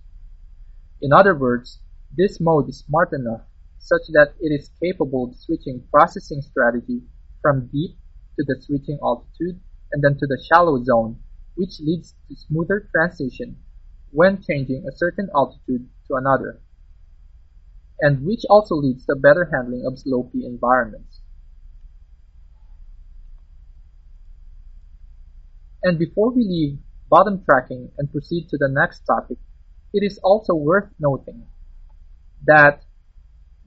In 1.00 1.12
other 1.12 1.34
words, 1.34 1.78
this 2.16 2.40
mode 2.40 2.68
is 2.68 2.78
smart 2.80 3.12
enough 3.12 3.42
such 3.80 4.02
that 4.12 4.34
it 4.40 4.52
is 4.52 4.70
capable 4.80 5.24
of 5.24 5.34
switching 5.34 5.82
processing 5.90 6.42
strategy 6.42 7.00
from 7.40 7.68
deep 7.72 7.96
to 8.38 8.44
the 8.46 8.60
switching 8.60 8.98
altitude 9.02 9.58
and 9.92 10.04
then 10.04 10.16
to 10.18 10.26
the 10.26 10.42
shallow 10.48 10.82
zone, 10.84 11.18
which 11.56 11.80
leads 11.80 12.14
to 12.28 12.36
smoother 12.36 12.88
transition 12.92 13.56
when 14.12 14.42
changing 14.42 14.84
a 14.86 14.96
certain 14.96 15.28
altitude 15.34 15.88
to 16.06 16.14
another, 16.14 16.60
and 18.00 18.24
which 18.24 18.44
also 18.50 18.74
leads 18.76 19.06
to 19.06 19.14
better 19.16 19.48
handling 19.52 19.84
of 19.86 19.94
slopey 19.94 20.44
environments. 20.44 21.20
And 25.82 25.98
before 25.98 26.30
we 26.30 26.44
leave 26.44 26.78
bottom 27.08 27.42
tracking 27.44 27.90
and 27.96 28.12
proceed 28.12 28.48
to 28.50 28.58
the 28.58 28.68
next 28.68 29.00
topic, 29.00 29.38
it 29.92 30.04
is 30.04 30.18
also 30.22 30.54
worth 30.54 30.90
noting 30.98 31.46
that 32.44 32.82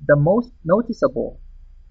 the 0.08 0.16
most 0.16 0.52
noticeable 0.64 1.40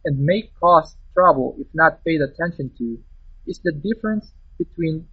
and 0.05 0.19
may 0.19 0.51
cause 0.61 0.97
trouble 1.15 1.57
if 1.59 1.67
not 1.75 2.05
paid 2.05 2.21
attention 2.21 2.71
to 2.79 2.99
is 3.47 3.61
the 3.65 3.73
difference 3.73 4.33
between 4.59 5.07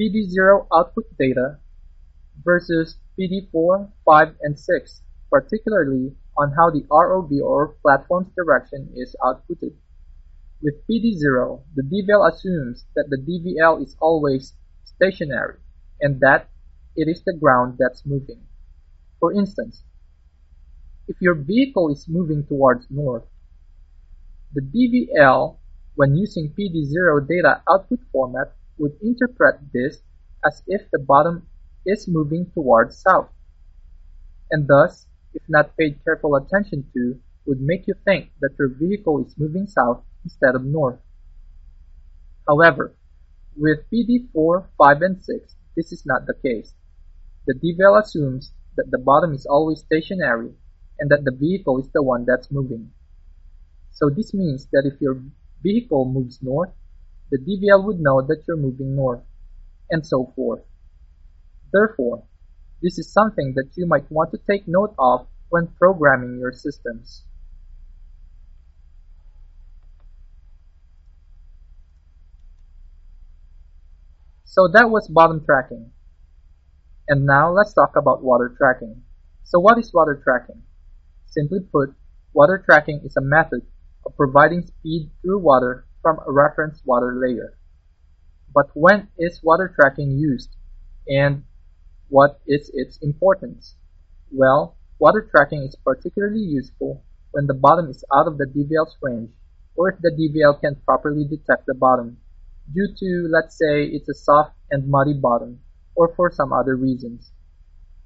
PD0 0.00 0.66
output 0.72 1.04
data 1.18 1.58
versus 2.44 2.96
PD4, 3.18 3.90
5, 4.04 4.34
and 4.40 4.58
6, 4.58 5.02
particularly 5.30 6.12
on 6.36 6.52
how 6.56 6.70
the 6.70 6.82
ROV 6.90 7.30
or 7.42 7.76
platform's 7.82 8.32
direction 8.34 8.88
is 8.96 9.14
outputted. 9.22 9.74
With 10.62 10.86
PD0, 10.88 11.62
the 11.74 11.82
DVL 11.82 12.32
assumes 12.32 12.86
that 12.94 13.10
the 13.10 13.18
DVL 13.18 13.82
is 13.82 13.96
always 14.00 14.54
stationary 14.84 15.58
and 16.00 16.20
that 16.20 16.48
it 16.96 17.08
is 17.08 17.22
the 17.24 17.36
ground 17.38 17.76
that's 17.78 18.06
moving. 18.06 18.40
For 19.20 19.32
instance, 19.32 19.84
if 21.12 21.20
your 21.20 21.34
vehicle 21.34 21.92
is 21.92 22.08
moving 22.08 22.42
towards 22.46 22.86
north, 22.88 23.24
the 24.54 24.62
DVL, 24.62 25.56
when 25.94 26.16
using 26.16 26.54
PD0 26.58 27.28
data 27.28 27.60
output 27.70 28.00
format, 28.10 28.54
would 28.78 28.92
interpret 29.02 29.56
this 29.74 29.98
as 30.46 30.62
if 30.66 30.80
the 30.90 30.98
bottom 30.98 31.46
is 31.84 32.08
moving 32.08 32.50
towards 32.54 32.96
south, 32.96 33.28
and 34.50 34.66
thus, 34.66 35.06
if 35.34 35.42
not 35.48 35.76
paid 35.76 36.02
careful 36.02 36.34
attention 36.34 36.82
to, 36.94 37.20
would 37.44 37.60
make 37.60 37.86
you 37.86 37.94
think 38.06 38.30
that 38.40 38.56
your 38.58 38.68
vehicle 38.68 39.22
is 39.22 39.36
moving 39.36 39.66
south 39.66 40.00
instead 40.24 40.54
of 40.54 40.64
north. 40.64 40.98
However, 42.48 42.94
with 43.54 43.80
PD4, 43.92 44.64
5, 44.78 45.02
and 45.02 45.22
6, 45.22 45.56
this 45.76 45.92
is 45.92 46.06
not 46.06 46.26
the 46.26 46.34
case. 46.42 46.72
The 47.46 47.54
DVL 47.54 48.00
assumes 48.02 48.52
that 48.76 48.90
the 48.90 48.98
bottom 48.98 49.34
is 49.34 49.44
always 49.44 49.80
stationary 49.80 50.52
and 50.98 51.10
that 51.10 51.24
the 51.24 51.36
vehicle 51.36 51.80
is 51.80 51.90
the 51.92 52.02
one 52.02 52.24
that's 52.26 52.50
moving. 52.50 52.92
So 53.92 54.10
this 54.10 54.34
means 54.34 54.66
that 54.72 54.90
if 54.92 55.00
your 55.00 55.22
vehicle 55.62 56.04
moves 56.06 56.42
north, 56.42 56.72
the 57.30 57.38
DVL 57.38 57.84
would 57.86 58.00
know 58.00 58.22
that 58.22 58.44
you're 58.46 58.56
moving 58.56 58.96
north, 58.96 59.22
and 59.90 60.06
so 60.06 60.32
forth. 60.34 60.62
Therefore, 61.72 62.24
this 62.82 62.98
is 62.98 63.12
something 63.12 63.54
that 63.56 63.70
you 63.76 63.86
might 63.86 64.10
want 64.10 64.30
to 64.32 64.38
take 64.38 64.68
note 64.68 64.94
of 64.98 65.26
when 65.48 65.68
programming 65.78 66.38
your 66.38 66.52
systems. 66.52 67.24
So 74.44 74.68
that 74.68 74.90
was 74.90 75.08
bottom 75.08 75.44
tracking. 75.44 75.92
And 77.08 77.24
now 77.24 77.50
let's 77.52 77.72
talk 77.72 77.96
about 77.96 78.22
water 78.22 78.54
tracking. 78.56 79.02
So 79.44 79.58
what 79.58 79.78
is 79.78 79.92
water 79.94 80.20
tracking? 80.22 80.62
Simply 81.32 81.60
put, 81.60 81.94
water 82.34 82.62
tracking 82.62 83.00
is 83.04 83.16
a 83.16 83.22
method 83.22 83.62
of 84.04 84.14
providing 84.16 84.66
speed 84.66 85.10
through 85.22 85.38
water 85.38 85.86
from 86.02 86.18
a 86.26 86.30
reference 86.30 86.82
water 86.84 87.14
layer. 87.16 87.56
But 88.54 88.68
when 88.74 89.08
is 89.18 89.42
water 89.42 89.72
tracking 89.74 90.18
used? 90.18 90.54
And 91.08 91.44
what 92.08 92.40
is 92.46 92.70
its 92.74 92.98
importance? 93.00 93.76
Well, 94.30 94.76
water 94.98 95.26
tracking 95.30 95.62
is 95.62 95.74
particularly 95.74 96.40
useful 96.40 97.02
when 97.30 97.46
the 97.46 97.54
bottom 97.54 97.88
is 97.88 98.04
out 98.14 98.26
of 98.26 98.36
the 98.36 98.44
DVL's 98.44 98.98
range 99.00 99.30
or 99.74 99.88
if 99.88 99.98
the 100.02 100.10
DVL 100.10 100.60
can't 100.60 100.84
properly 100.84 101.24
detect 101.24 101.64
the 101.64 101.72
bottom 101.72 102.18
due 102.74 102.88
to, 102.98 103.28
let's 103.32 103.56
say, 103.56 103.84
it's 103.84 104.08
a 104.10 104.14
soft 104.14 104.54
and 104.70 104.86
muddy 104.86 105.14
bottom, 105.14 105.60
or 105.94 106.14
for 106.14 106.30
some 106.30 106.52
other 106.52 106.76
reasons. 106.76 107.32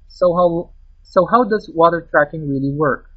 So 0.07 0.33
how, 0.33 0.71
so 1.03 1.25
how 1.25 1.43
does 1.43 1.69
water 1.73 2.07
tracking 2.09 2.47
really 2.47 2.71
work? 2.71 3.09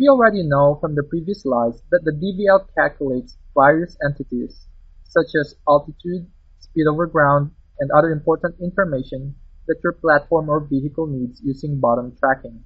We 0.00 0.08
already 0.08 0.42
know 0.42 0.78
from 0.80 0.94
the 0.94 1.02
previous 1.02 1.42
slides 1.42 1.82
that 1.90 2.00
the 2.04 2.16
DVL 2.16 2.68
calculates 2.74 3.36
various 3.54 3.98
entities, 4.02 4.66
such 5.04 5.34
as 5.38 5.56
altitude, 5.68 6.26
speed 6.58 6.86
over 6.86 7.06
ground, 7.06 7.50
and 7.78 7.90
other 7.90 8.10
important 8.10 8.54
information 8.62 9.34
that 9.68 9.76
your 9.84 9.92
platform 9.92 10.48
or 10.48 10.60
vehicle 10.60 11.06
needs 11.06 11.42
using 11.44 11.80
bottom 11.80 12.16
tracking. 12.18 12.64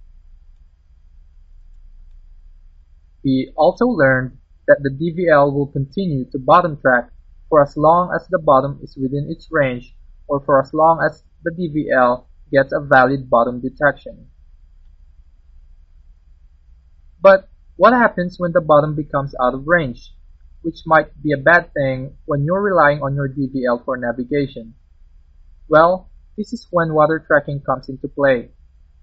We 3.25 3.53
also 3.57 3.87
learned 3.87 4.39
that 4.69 4.79
the 4.85 4.95
DVL 4.95 5.53
will 5.53 5.67
continue 5.67 6.27
to 6.31 6.39
bottom 6.39 6.81
track 6.81 7.11
for 7.49 7.61
as 7.65 7.77
long 7.77 8.13
as 8.15 8.29
the 8.29 8.39
bottom 8.39 8.79
is 8.81 8.97
within 8.97 9.27
its 9.29 9.49
range 9.51 9.97
or 10.29 10.39
for 10.39 10.63
as 10.63 10.73
long 10.73 11.03
as 11.05 11.25
the 11.43 11.51
DVL 11.51 12.27
gets 12.53 12.73
a 12.73 12.79
valid 12.79 13.29
bottom 13.29 13.61
detection. 13.61 14.29
But 17.25 17.49
what 17.77 17.95
happens 17.95 18.37
when 18.39 18.53
the 18.53 18.61
bottom 18.61 18.95
becomes 18.95 19.35
out 19.41 19.55
of 19.55 19.67
range? 19.67 20.13
Which 20.61 20.85
might 20.85 21.09
be 21.23 21.33
a 21.33 21.41
bad 21.51 21.73
thing 21.73 22.19
when 22.27 22.45
you're 22.45 22.61
relying 22.61 23.01
on 23.01 23.15
your 23.15 23.29
DVL 23.29 23.85
for 23.85 23.97
navigation. 23.97 24.75
Well, 25.69 26.11
this 26.37 26.53
is 26.53 26.69
when 26.71 26.93
water 26.93 27.25
tracking 27.27 27.63
comes 27.63 27.89
into 27.89 28.09
play. 28.09 28.51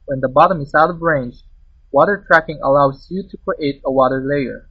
When 0.06 0.22
the 0.22 0.30
bottom 0.30 0.62
is 0.62 0.76
out 0.76 0.92
of 0.92 1.02
range, 1.02 1.44
Water 1.92 2.24
tracking 2.26 2.60
allows 2.64 3.08
you 3.10 3.24
to 3.30 3.38
create 3.44 3.82
a 3.86 3.92
water 3.92 4.24
layer, 4.24 4.70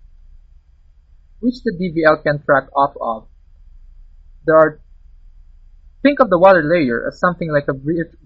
which 1.40 1.62
the 1.62 1.72
DVL 1.76 2.22
can 2.22 2.42
track 2.42 2.68
off 2.74 2.94
of. 3.00 3.28
There 4.46 4.56
are 4.56 4.80
Think 6.02 6.18
of 6.18 6.30
the 6.30 6.38
water 6.38 6.62
layer 6.64 7.06
as 7.06 7.20
something 7.20 7.52
like 7.52 7.68
a 7.68 7.76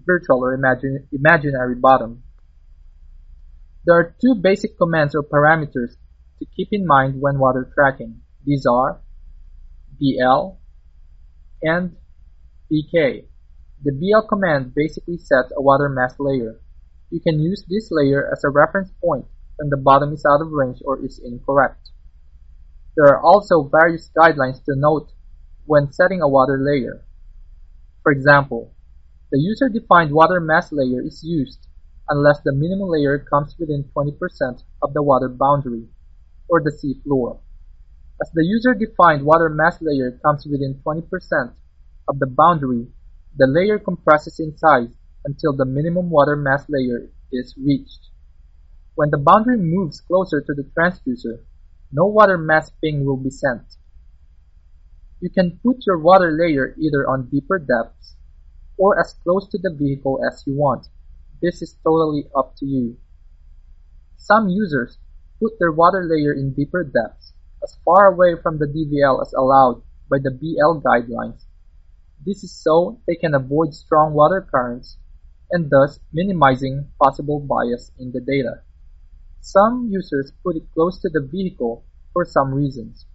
virtual 0.05 0.39
or 0.39 0.53
imagine, 0.53 1.09
imaginary 1.11 1.75
bottom. 1.75 2.23
There 3.85 3.95
are 3.95 4.15
two 4.19 4.33
basic 4.33 4.79
commands 4.79 5.13
or 5.13 5.21
parameters 5.21 5.95
to 6.39 6.45
keep 6.55 6.69
in 6.71 6.87
mind 6.87 7.21
when 7.21 7.37
water 7.37 7.69
tracking. 7.75 8.21
These 8.43 8.65
are 8.65 8.99
BL 9.99 10.57
and 11.61 11.95
BK. 12.71 13.25
The 13.83 13.91
BL 13.91 14.27
command 14.27 14.73
basically 14.75 15.19
sets 15.19 15.53
a 15.55 15.61
water 15.61 15.87
mass 15.87 16.15
layer. 16.17 16.59
You 17.11 17.19
can 17.19 17.39
use 17.39 17.63
this 17.69 17.89
layer 17.91 18.27
as 18.31 18.43
a 18.43 18.49
reference 18.49 18.89
point 19.03 19.25
when 19.57 19.69
the 19.69 19.77
bottom 19.77 20.13
is 20.13 20.25
out 20.25 20.41
of 20.41 20.51
range 20.51 20.79
or 20.83 21.05
is 21.05 21.21
incorrect. 21.23 21.91
There 22.95 23.05
are 23.05 23.21
also 23.21 23.69
various 23.69 24.09
guidelines 24.17 24.63
to 24.65 24.75
note 24.75 25.11
when 25.65 25.91
setting 25.91 26.21
a 26.21 26.27
water 26.27 26.57
layer. 26.59 27.05
For 28.01 28.11
example, 28.11 28.73
the 29.31 29.39
user-defined 29.39 30.11
water 30.11 30.39
mass 30.39 30.71
layer 30.71 31.01
is 31.05 31.23
used 31.23 31.67
unless 32.09 32.41
the 32.41 32.53
minimum 32.53 32.89
layer 32.89 33.19
comes 33.19 33.55
within 33.59 33.83
20% 33.95 34.63
of 34.81 34.93
the 34.93 35.01
water 35.01 35.29
boundary, 35.29 35.87
or 36.47 36.61
the 36.61 36.71
sea 36.71 36.99
floor. 37.03 37.39
As 38.21 38.31
the 38.33 38.45
user-defined 38.45 39.25
water 39.25 39.49
mass 39.49 39.81
layer 39.81 40.19
comes 40.23 40.45
within 40.45 40.81
20% 40.85 41.53
of 42.07 42.19
the 42.19 42.27
boundary, 42.27 42.87
the 43.35 43.47
layer 43.47 43.79
compresses 43.79 44.39
in 44.39 44.57
size 44.57 44.95
until 45.25 45.55
the 45.55 45.65
minimum 45.65 46.09
water 46.09 46.35
mass 46.35 46.65
layer 46.69 47.09
is 47.31 47.55
reached. 47.57 48.09
When 48.95 49.09
the 49.09 49.17
boundary 49.17 49.57
moves 49.57 49.99
closer 49.99 50.39
to 50.39 50.53
the 50.53 50.69
transducer, 50.77 51.43
no 51.91 52.05
water 52.05 52.37
mass 52.37 52.71
ping 52.81 53.05
will 53.05 53.17
be 53.17 53.29
sent. 53.29 53.75
You 55.19 55.29
can 55.29 55.59
put 55.63 55.85
your 55.85 55.99
water 55.99 56.31
layer 56.31 56.75
either 56.79 57.09
on 57.09 57.29
deeper 57.29 57.59
depths 57.59 58.15
or 58.77 58.99
as 58.99 59.15
close 59.23 59.47
to 59.49 59.57
the 59.57 59.73
vehicle 59.73 60.19
as 60.25 60.43
you 60.45 60.55
want. 60.55 60.87
This 61.45 61.61
is 61.61 61.77
totally 61.83 62.25
up 62.35 62.55
to 62.57 62.65
you. 62.65 62.97
Some 64.17 64.49
users 64.49 64.97
put 65.39 65.59
their 65.59 65.71
water 65.71 66.03
layer 66.09 66.33
in 66.33 66.55
deeper 66.55 66.83
depths, 66.83 67.33
as 67.61 67.77
far 67.85 68.07
away 68.07 68.33
from 68.41 68.57
the 68.57 68.65
DVL 68.65 69.21
as 69.21 69.31
allowed 69.31 69.83
by 70.09 70.17
the 70.17 70.31
BL 70.31 70.81
guidelines. 70.81 71.45
This 72.25 72.43
is 72.43 72.51
so 72.51 72.99
they 73.05 73.13
can 73.13 73.35
avoid 73.35 73.75
strong 73.75 74.13
water 74.13 74.41
currents 74.41 74.97
and 75.51 75.69
thus 75.69 75.99
minimizing 76.11 76.89
possible 76.99 77.39
bias 77.39 77.91
in 77.99 78.11
the 78.11 78.21
data. 78.21 78.63
Some 79.39 79.89
users 79.91 80.33
put 80.41 80.55
it 80.55 80.73
close 80.73 80.99
to 81.01 81.09
the 81.09 81.21
vehicle 81.21 81.85
for 82.11 82.25
some 82.25 82.55
reasons, 82.55 83.05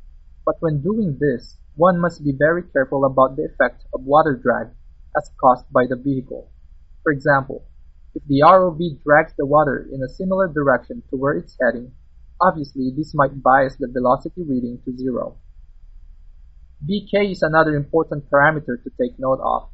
but 0.46 0.54
when 0.60 0.82
doing 0.82 1.18
this, 1.18 1.56
one 1.74 1.98
must 1.98 2.22
be 2.22 2.30
very 2.30 2.62
careful 2.62 3.04
about 3.04 3.34
the 3.34 3.46
effect 3.46 3.86
of 3.92 4.04
water 4.04 4.36
drag 4.40 4.68
as 5.16 5.32
caused 5.40 5.64
by 5.72 5.86
the 5.88 5.96
vehicle. 5.96 6.48
For 7.02 7.10
example, 7.10 7.66
the 8.26 8.42
ROV 8.42 9.02
drags 9.02 9.32
the 9.36 9.46
water 9.46 9.88
in 9.92 10.02
a 10.02 10.08
similar 10.08 10.48
direction 10.48 11.02
to 11.10 11.16
where 11.16 11.34
it's 11.34 11.56
heading, 11.60 11.92
obviously 12.40 12.92
this 12.96 13.14
might 13.14 13.42
bias 13.42 13.76
the 13.78 13.88
velocity 13.88 14.42
reading 14.42 14.80
to 14.84 14.96
zero. 14.96 15.36
BK 16.88 17.32
is 17.32 17.42
another 17.42 17.74
important 17.74 18.30
parameter 18.30 18.82
to 18.82 18.90
take 19.00 19.18
note 19.18 19.40
of. 19.42 19.68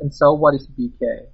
And 0.00 0.14
so 0.14 0.32
what 0.34 0.54
is 0.54 0.68
BK? 0.68 1.26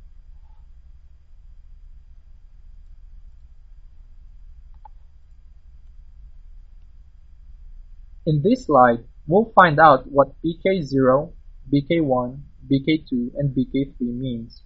In 8.27 8.43
this 8.43 8.67
slide, 8.67 9.05
we'll 9.27 9.53
find 9.55 9.81
out 9.81 10.07
what 10.07 10.35
BK0, 10.45 11.33
BK1, 11.73 12.41
BK2, 12.71 13.33
and 13.37 13.57
BK3 13.57 14.01
means. 14.01 14.63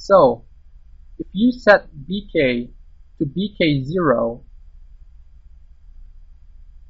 So, 0.00 0.46
if 1.18 1.26
you 1.32 1.52
set 1.52 1.92
BK 2.08 2.70
to 3.18 3.26
BK0, 3.26 4.40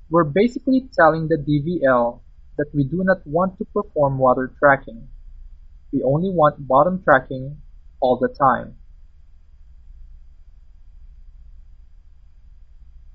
we're 0.09 0.23
basically 0.23 0.89
telling 0.95 1.27
the 1.27 1.35
DVL 1.37 2.21
that 2.57 2.71
we 2.73 2.85
do 2.85 3.03
not 3.03 3.27
want 3.27 3.59
to 3.59 3.65
perform 3.75 4.19
water 4.19 4.55
tracking. 4.61 5.09
We 5.93 6.05
only 6.05 6.31
want 6.31 6.69
bottom 6.69 7.03
tracking 7.03 7.61
all 7.99 8.17
the 8.17 8.29
time. 8.29 8.77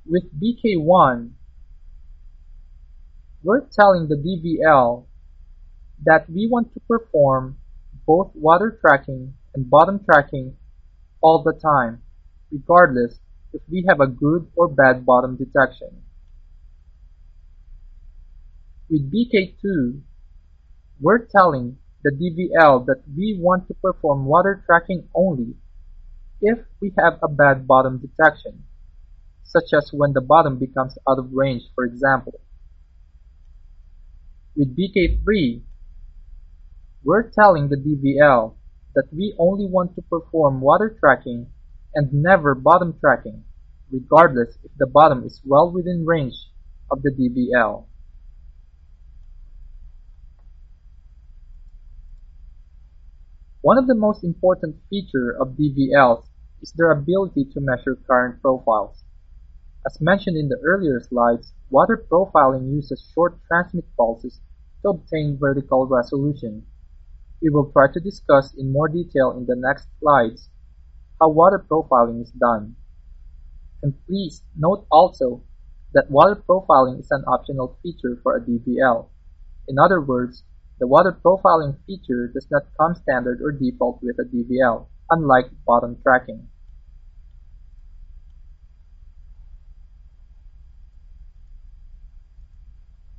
With 0.06 0.28
BK1, 0.38 1.32
we're 3.44 3.66
telling 3.72 4.10
the 4.10 4.18
DVL 4.20 5.06
that 6.04 6.30
we 6.30 6.48
want 6.52 6.74
to 6.74 6.82
perform 6.82 7.56
both 8.06 8.32
water 8.36 8.78
tracking 8.82 9.36
and 9.56 9.70
bottom 9.70 10.04
tracking 10.04 10.56
all 11.22 11.42
the 11.42 11.54
time, 11.54 12.02
regardless 12.52 13.20
if 13.54 13.62
we 13.72 13.86
have 13.88 14.02
a 14.02 14.08
good 14.08 14.48
or 14.56 14.68
bad 14.68 15.06
bottom 15.06 15.38
detection. 15.38 16.04
With 18.90 19.12
BK2, 19.12 20.02
we're 21.00 21.26
telling 21.26 21.78
the 22.04 22.12
DVL 22.12 22.86
that 22.86 23.02
we 23.18 23.38
want 23.40 23.68
to 23.68 23.74
perform 23.74 24.26
water 24.26 24.62
tracking 24.66 25.08
only 25.16 25.56
if 26.42 26.60
we 26.82 26.94
have 27.00 27.18
a 27.24 27.28
bad 27.28 27.66
bottom 27.66 27.98
detection, 27.98 28.64
such 29.44 29.74
as 29.74 29.90
when 29.92 30.14
the 30.14 30.22
bottom 30.22 30.60
becomes 30.60 30.98
out 31.10 31.18
of 31.18 31.32
range 31.32 31.64
for 31.74 31.86
example. 31.86 32.40
With 34.56 34.78
BK3, 34.78 35.62
we're 37.04 37.30
telling 37.32 37.70
the 37.70 37.78
DVL 37.78 38.56
that 38.96 39.08
we 39.12 39.36
only 39.38 39.68
want 39.68 39.96
to 39.96 40.02
perform 40.02 40.62
water 40.62 40.96
tracking 41.00 41.48
and 41.94 42.12
never 42.14 42.56
bottom 42.56 42.98
tracking, 43.00 43.44
regardless 43.92 44.58
if 44.64 44.72
the 44.78 44.88
bottom 44.88 45.24
is 45.24 45.42
well 45.46 45.72
within 45.72 46.06
range 46.06 46.36
of 46.90 47.02
the 47.04 47.12
DVL. 47.12 47.86
One 53.62 53.78
of 53.78 53.88
the 53.88 53.96
most 53.96 54.24
important 54.24 54.76
feature 54.90 55.32
of 55.32 55.58
DVLs 55.58 56.26
is 56.62 56.72
their 56.74 56.92
ability 56.92 57.46
to 57.54 57.60
measure 57.60 57.98
current 58.08 58.42
profiles. 58.42 59.04
As 59.86 60.00
mentioned 60.00 60.38
in 60.38 60.50
the 60.50 60.60
earlier 60.64 61.00
slides, 61.00 61.52
water 61.70 61.98
profiling 62.10 62.72
uses 62.72 63.12
short 63.14 63.40
transmit 63.48 63.86
pulses 63.98 64.40
to 64.82 64.90
obtain 64.90 65.38
vertical 65.40 65.88
resolution. 65.88 66.66
We 67.42 67.50
will 67.50 67.72
try 67.72 67.88
to 67.92 68.00
discuss 68.00 68.54
in 68.54 68.72
more 68.72 68.88
detail 68.88 69.32
in 69.38 69.46
the 69.46 69.56
next 69.56 69.88
slides 70.00 70.50
how 71.20 71.30
water 71.30 71.64
profiling 71.70 72.22
is 72.22 72.32
done. 72.32 72.76
And 73.84 73.94
please 74.08 74.44
note 74.58 74.86
also 74.92 75.44
that 75.94 76.10
water 76.10 76.42
profiling 76.48 77.00
is 77.00 77.12
an 77.12 77.24
optional 77.28 77.78
feature 77.84 78.20
for 78.24 78.36
a 78.36 78.42
DVL. 78.42 79.08
In 79.68 79.80
other 79.80 80.02
words, 80.02 80.44
the 80.80 80.88
water 80.88 81.18
profiling 81.24 81.78
feature 81.86 82.28
does 82.34 82.48
not 82.52 82.64
come 82.78 82.96
standard 82.96 83.42
or 83.42 83.52
default 83.52 84.02
with 84.02 84.18
a 84.20 84.24
DVL, 84.24 84.88
unlike 85.10 85.46
bottom 85.66 85.98
tracking. 86.04 86.48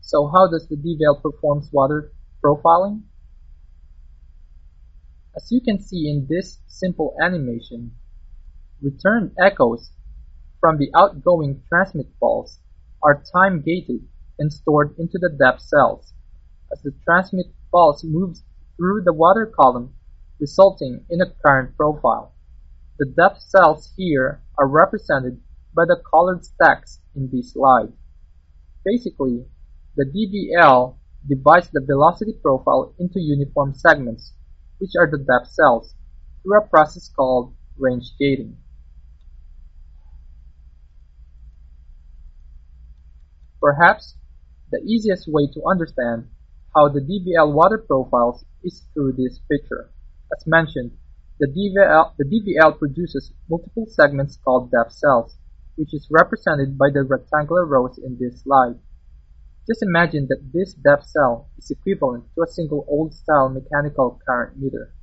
So 0.03 0.29
how 0.29 0.49
does 0.49 0.69
the 0.69 0.77
DVL 0.77 1.21
performs 1.23 1.69
water 1.73 2.13
profiling? 2.45 3.03
As 5.37 5.53
you 5.53 5.61
can 5.61 5.79
see 5.79 6.09
in 6.09 6.27
this 6.31 6.61
simple 6.67 7.15
animation, 7.21 7.93
return 8.81 9.35
echoes 9.39 9.91
from 10.61 10.79
the 10.79 10.91
outgoing 10.95 11.63
transmit 11.69 12.19
pulse 12.19 12.59
are 13.03 13.23
time 13.35 13.61
gated 13.61 14.09
and 14.39 14.51
stored 14.51 14.99
into 14.99 15.19
the 15.19 15.29
depth 15.29 15.61
cells 15.61 16.15
as 16.73 16.81
the 16.81 16.93
transmit 17.05 17.49
pulse 17.71 18.03
moves 18.03 18.45
through 18.79 19.03
the 19.03 19.13
water 19.13 19.45
column 19.45 19.95
resulting 20.41 21.05
in 21.11 21.21
a 21.21 21.31
current 21.45 21.77
profile. 21.77 22.33
The 22.99 23.05
depth 23.05 23.43
cells 23.43 23.93
here 23.95 24.43
are 24.57 24.67
represented 24.67 25.43
by 25.75 25.85
the 25.85 26.03
colored 26.11 26.47
stacks 26.47 27.01
in 27.15 27.29
this 27.31 27.53
slide. 27.53 27.93
Basically, 28.87 29.45
the 29.97 30.07
DVL 30.07 30.97
divides 31.29 31.69
the 31.69 31.85
velocity 31.87 32.33
profile 32.41 32.95
into 32.99 33.21
uniform 33.21 33.75
segments, 33.75 34.33
which 34.79 34.93
are 34.99 35.11
the 35.11 35.19
depth 35.19 35.53
cells, 35.53 35.95
through 36.43 36.59
a 36.59 36.67
process 36.69 37.09
called 37.09 37.55
range 37.79 38.13
gating. 38.19 38.57
Perhaps 43.61 44.17
the 44.71 44.81
easiest 44.87 45.27
way 45.29 45.47
to 45.53 45.63
understand 45.69 46.29
how 46.75 46.89
the 46.89 47.01
DVL 47.01 47.53
water 47.53 47.79
profiles 47.79 48.45
is 48.63 48.87
through 48.93 49.13
this 49.13 49.41
picture. 49.51 49.91
As 50.37 50.47
mentioned, 50.47 50.93
the 51.39 51.47
DVL, 51.47 52.13
the 52.19 52.25
DVL 52.25 52.79
produces 52.79 53.33
multiple 53.49 53.87
segments 53.87 54.39
called 54.45 54.71
depth 54.71 54.93
cells, 54.93 55.37
which 55.77 55.93
is 55.95 56.09
represented 56.11 56.79
by 56.79 56.91
the 56.93 57.03
rectangular 57.03 57.67
rows 57.67 57.99
in 57.99 58.17
this 58.19 58.43
slide. 58.43 58.79
Just 59.67 59.83
imagine 59.83 60.29
that 60.29 60.53
this 60.53 60.75
depth 60.75 61.07
cell 61.07 61.51
is 61.59 61.71
equivalent 61.73 62.25
to 62.35 62.43
a 62.43 62.47
single 62.47 62.87
old-style 62.89 63.49
mechanical 63.49 64.21
current 64.25 64.57
meter, 64.57 64.95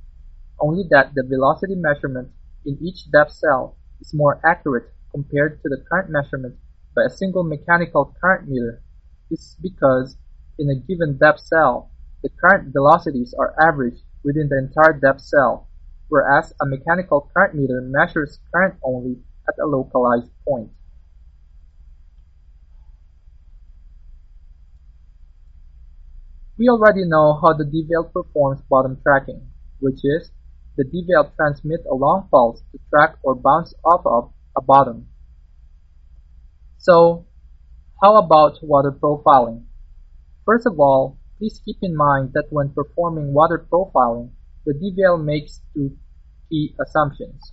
only 0.58 0.84
that 0.90 1.12
the 1.14 1.22
velocity 1.22 1.74
measurement 1.74 2.30
in 2.64 2.78
each 2.80 3.10
depth 3.10 3.32
cell 3.32 3.76
is 4.00 4.14
more 4.14 4.40
accurate 4.42 4.90
compared 5.10 5.62
to 5.62 5.68
the 5.68 5.84
current 5.90 6.08
measurement 6.08 6.56
by 6.96 7.02
a 7.02 7.10
single 7.10 7.44
mechanical 7.44 8.14
current 8.18 8.48
meter. 8.48 8.82
This 9.30 9.40
is 9.40 9.56
because 9.60 10.16
in 10.58 10.70
a 10.70 10.76
given 10.76 11.18
depth 11.18 11.40
cell, 11.40 11.90
the 12.22 12.30
current 12.30 12.72
velocities 12.72 13.34
are 13.38 13.54
averaged 13.60 14.02
within 14.24 14.48
the 14.48 14.56
entire 14.56 14.98
depth 14.98 15.20
cell, 15.20 15.68
whereas 16.08 16.54
a 16.62 16.66
mechanical 16.66 17.30
current 17.36 17.54
meter 17.54 17.82
measures 17.82 18.38
current 18.50 18.76
only 18.82 19.18
at 19.46 19.62
a 19.62 19.66
localized 19.66 20.30
point. 20.48 20.70
We 26.56 26.68
already 26.68 27.04
know 27.04 27.40
how 27.42 27.52
the 27.52 27.64
DVL 27.64 28.12
performs 28.12 28.60
bottom 28.70 28.98
tracking, 29.02 29.48
which 29.80 30.00
is 30.04 30.30
the 30.76 30.84
DVL 30.84 31.34
transmits 31.34 31.84
a 31.90 31.94
long 31.94 32.28
pulse 32.30 32.62
to 32.70 32.78
track 32.90 33.16
or 33.24 33.34
bounce 33.34 33.74
off 33.84 34.02
of 34.06 34.32
a 34.56 34.62
bottom. 34.62 35.08
So, 36.78 37.26
how 38.00 38.16
about 38.18 38.62
water 38.62 38.92
profiling? 38.92 39.64
First 40.44 40.66
of 40.66 40.78
all, 40.78 41.18
please 41.38 41.60
keep 41.64 41.78
in 41.82 41.96
mind 41.96 42.30
that 42.34 42.46
when 42.50 42.70
performing 42.70 43.34
water 43.34 43.66
profiling, 43.72 44.30
the 44.64 44.74
DVL 44.74 45.24
makes 45.24 45.60
two 45.74 45.96
key 46.48 46.76
assumptions. 46.80 47.52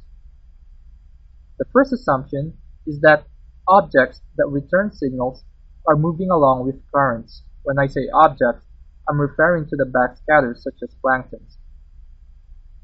The 1.58 1.66
first 1.74 1.92
assumption 1.92 2.58
is 2.86 3.00
that 3.02 3.26
objects 3.68 4.22
that 4.38 4.48
return 4.48 4.92
signals 4.92 5.44
are 5.88 5.96
moving 5.96 6.30
along 6.30 6.66
with 6.68 6.84
currents. 6.94 7.44
When 7.64 7.80
I 7.80 7.88
say 7.88 8.08
objects, 8.14 8.66
I'm 9.10 9.20
referring 9.20 9.68
to 9.70 9.76
the 9.76 9.86
backscatters 9.86 10.62
such 10.62 10.80
as 10.84 10.96
planktons. 11.04 11.58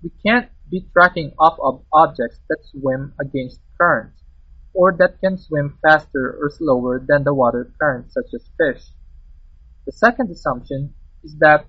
We 0.03 0.12
can't 0.25 0.49
be 0.69 0.88
tracking 0.93 1.34
off 1.39 1.58
of 1.62 1.84
objects 1.93 2.39
that 2.49 2.65
swim 2.65 3.13
against 3.19 3.60
currents, 3.80 4.21
or 4.73 4.95
that 4.99 5.19
can 5.21 5.38
swim 5.38 5.77
faster 5.82 6.38
or 6.41 6.49
slower 6.49 7.03
than 7.06 7.23
the 7.23 7.34
water 7.34 7.73
current 7.80 8.12
such 8.12 8.34
as 8.34 8.49
fish. 8.58 8.91
The 9.86 9.91
second 9.91 10.30
assumption 10.32 10.93
is 11.23 11.38
that 11.39 11.65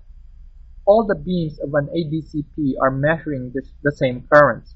all 0.85 1.05
the 1.05 1.15
beams 1.15 1.59
of 1.59 1.73
an 1.73 1.87
ADCP 1.95 2.73
are 2.81 2.91
measuring 2.91 3.53
the 3.53 3.91
same 3.91 4.27
currents. 4.31 4.75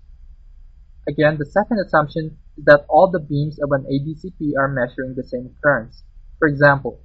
Again, 1.08 1.38
the 1.38 1.46
second 1.46 1.80
assumption 1.80 2.38
is 2.58 2.66
that 2.66 2.86
all 2.88 3.10
the 3.12 3.20
beams 3.20 3.60
of 3.60 3.72
an 3.72 3.84
ADCP 3.84 4.54
are 4.58 4.68
measuring 4.68 5.16
the 5.16 5.24
same 5.24 5.56
currents. 5.62 6.04
For 6.40 6.48
example, 6.48 7.02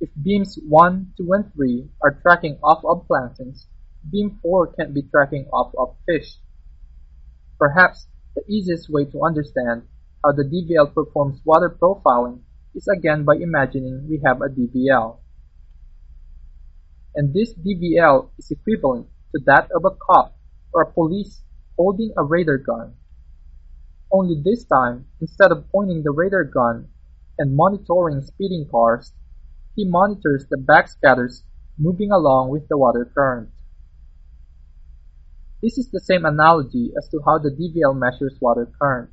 if 0.00 0.10
beams 0.22 0.58
1, 0.68 1.12
2, 1.16 1.32
and 1.32 1.52
3 1.54 1.88
are 2.02 2.18
tracking 2.22 2.58
off 2.62 2.84
of 2.84 3.06
planktons, 3.08 3.66
beam 4.10 4.38
4 4.42 4.74
can't 4.74 4.94
be 4.94 5.02
tracking 5.02 5.46
off 5.52 5.72
of 5.78 5.96
fish. 6.06 6.36
Perhaps 7.58 8.06
the 8.34 8.42
easiest 8.48 8.90
way 8.90 9.04
to 9.06 9.24
understand 9.24 9.82
how 10.24 10.32
the 10.32 10.44
DVL 10.44 10.92
performs 10.92 11.40
water 11.44 11.70
profiling 11.70 12.40
is 12.74 12.86
again 12.88 13.24
by 13.24 13.34
imagining 13.36 14.06
we 14.08 14.20
have 14.24 14.42
a 14.42 14.48
DVL 14.48 15.18
and 17.16 17.32
this 17.32 17.54
DVL 17.54 18.28
is 18.38 18.50
equivalent 18.50 19.08
to 19.34 19.40
that 19.46 19.68
of 19.74 19.84
a 19.84 19.90
cop 19.90 20.36
or 20.72 20.82
a 20.82 20.92
police 20.92 21.40
holding 21.76 22.12
a 22.16 22.22
radar 22.22 22.58
gun. 22.58 22.92
Only 24.12 24.40
this 24.44 24.64
time, 24.64 25.06
instead 25.20 25.50
of 25.50 25.64
pointing 25.72 26.02
the 26.02 26.12
radar 26.12 26.44
gun 26.44 26.88
and 27.38 27.56
monitoring 27.56 28.20
speeding 28.20 28.68
cars, 28.70 29.12
he 29.76 29.84
monitors 29.84 30.46
the 30.50 30.56
backscatters 30.56 31.42
moving 31.78 32.10
along 32.10 32.48
with 32.48 32.66
the 32.68 32.78
water 32.78 33.10
current. 33.14 33.50
This 35.62 35.76
is 35.76 35.90
the 35.90 36.00
same 36.00 36.24
analogy 36.24 36.92
as 36.96 37.08
to 37.10 37.20
how 37.24 37.38
the 37.38 37.50
DVL 37.50 37.96
measures 37.96 38.38
water 38.40 38.68
current. 38.80 39.10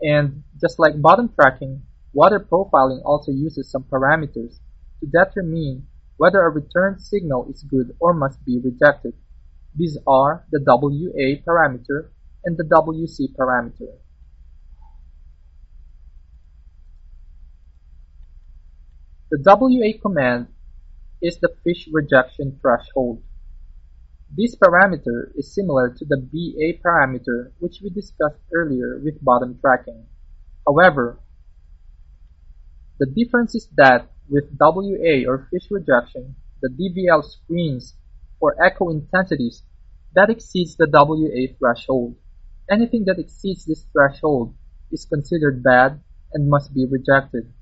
And 0.00 0.42
just 0.60 0.78
like 0.78 1.00
bottom 1.00 1.30
tracking, 1.34 1.82
water 2.12 2.40
profiling 2.40 3.02
also 3.04 3.32
uses 3.32 3.70
some 3.70 3.84
parameters 3.84 4.58
to 5.00 5.06
determine 5.06 5.86
whether 6.16 6.40
a 6.40 6.50
returned 6.50 7.02
signal 7.02 7.46
is 7.50 7.62
good 7.62 7.94
or 8.00 8.14
must 8.14 8.42
be 8.44 8.58
rejected. 8.64 9.12
These 9.74 9.98
are 10.06 10.46
the 10.50 10.60
WA 10.66 11.36
parameter 11.46 12.08
and 12.44 12.56
the 12.56 12.64
WC 12.64 13.36
parameter. 13.36 13.98
The 19.28 19.42
WA 19.44 19.98
command 20.00 20.46
is 21.20 21.38
the 21.38 21.52
fish 21.64 21.88
rejection 21.92 22.60
threshold. 22.62 23.24
This 24.30 24.54
parameter 24.54 25.32
is 25.34 25.52
similar 25.52 25.90
to 25.90 26.04
the 26.04 26.16
BA 26.16 26.78
parameter 26.80 27.50
which 27.58 27.80
we 27.82 27.90
discussed 27.90 28.38
earlier 28.54 29.00
with 29.02 29.24
bottom 29.24 29.58
tracking. 29.60 30.06
However, 30.64 31.18
the 33.00 33.06
difference 33.06 33.56
is 33.56 33.68
that 33.74 34.12
with 34.28 34.56
WA 34.60 35.26
or 35.26 35.48
fish 35.50 35.72
rejection, 35.72 36.36
the 36.62 36.68
DVL 36.68 37.24
screens 37.24 37.96
for 38.38 38.54
echo 38.62 38.90
intensities 38.90 39.64
that 40.14 40.30
exceeds 40.30 40.76
the 40.76 40.86
WA 40.88 41.52
threshold. 41.58 42.14
Anything 42.70 43.04
that 43.06 43.18
exceeds 43.18 43.64
this 43.64 43.86
threshold 43.92 44.54
is 44.92 45.04
considered 45.04 45.64
bad 45.64 46.00
and 46.32 46.48
must 46.48 46.72
be 46.72 46.86
rejected. 46.86 47.52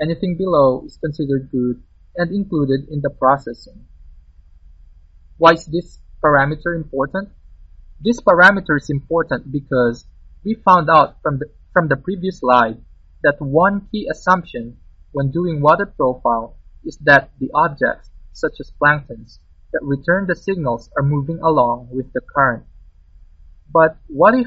Anything 0.00 0.36
below 0.36 0.82
is 0.86 0.98
considered 0.98 1.50
good 1.50 1.82
and 2.16 2.30
included 2.32 2.88
in 2.90 3.00
the 3.00 3.10
processing. 3.10 3.86
Why 5.38 5.52
is 5.52 5.66
this 5.66 5.98
parameter 6.22 6.74
important? 6.74 7.30
This 8.00 8.20
parameter 8.20 8.76
is 8.76 8.90
important 8.90 9.50
because 9.50 10.06
we 10.44 10.54
found 10.54 10.90
out 10.90 11.22
from 11.22 11.38
the, 11.38 11.46
from 11.72 11.88
the 11.88 11.96
previous 11.96 12.40
slide 12.40 12.78
that 13.22 13.40
one 13.40 13.88
key 13.90 14.08
assumption 14.10 14.76
when 15.12 15.30
doing 15.30 15.60
water 15.60 15.86
profile 15.86 16.56
is 16.84 16.98
that 16.98 17.30
the 17.40 17.50
objects, 17.54 18.10
such 18.32 18.60
as 18.60 18.72
planktons, 18.82 19.38
that 19.72 19.80
return 19.82 20.26
the 20.26 20.36
signals 20.36 20.90
are 20.96 21.02
moving 21.02 21.38
along 21.40 21.88
with 21.90 22.12
the 22.12 22.20
current. 22.20 22.64
But 23.72 23.96
what 24.06 24.34
if 24.34 24.46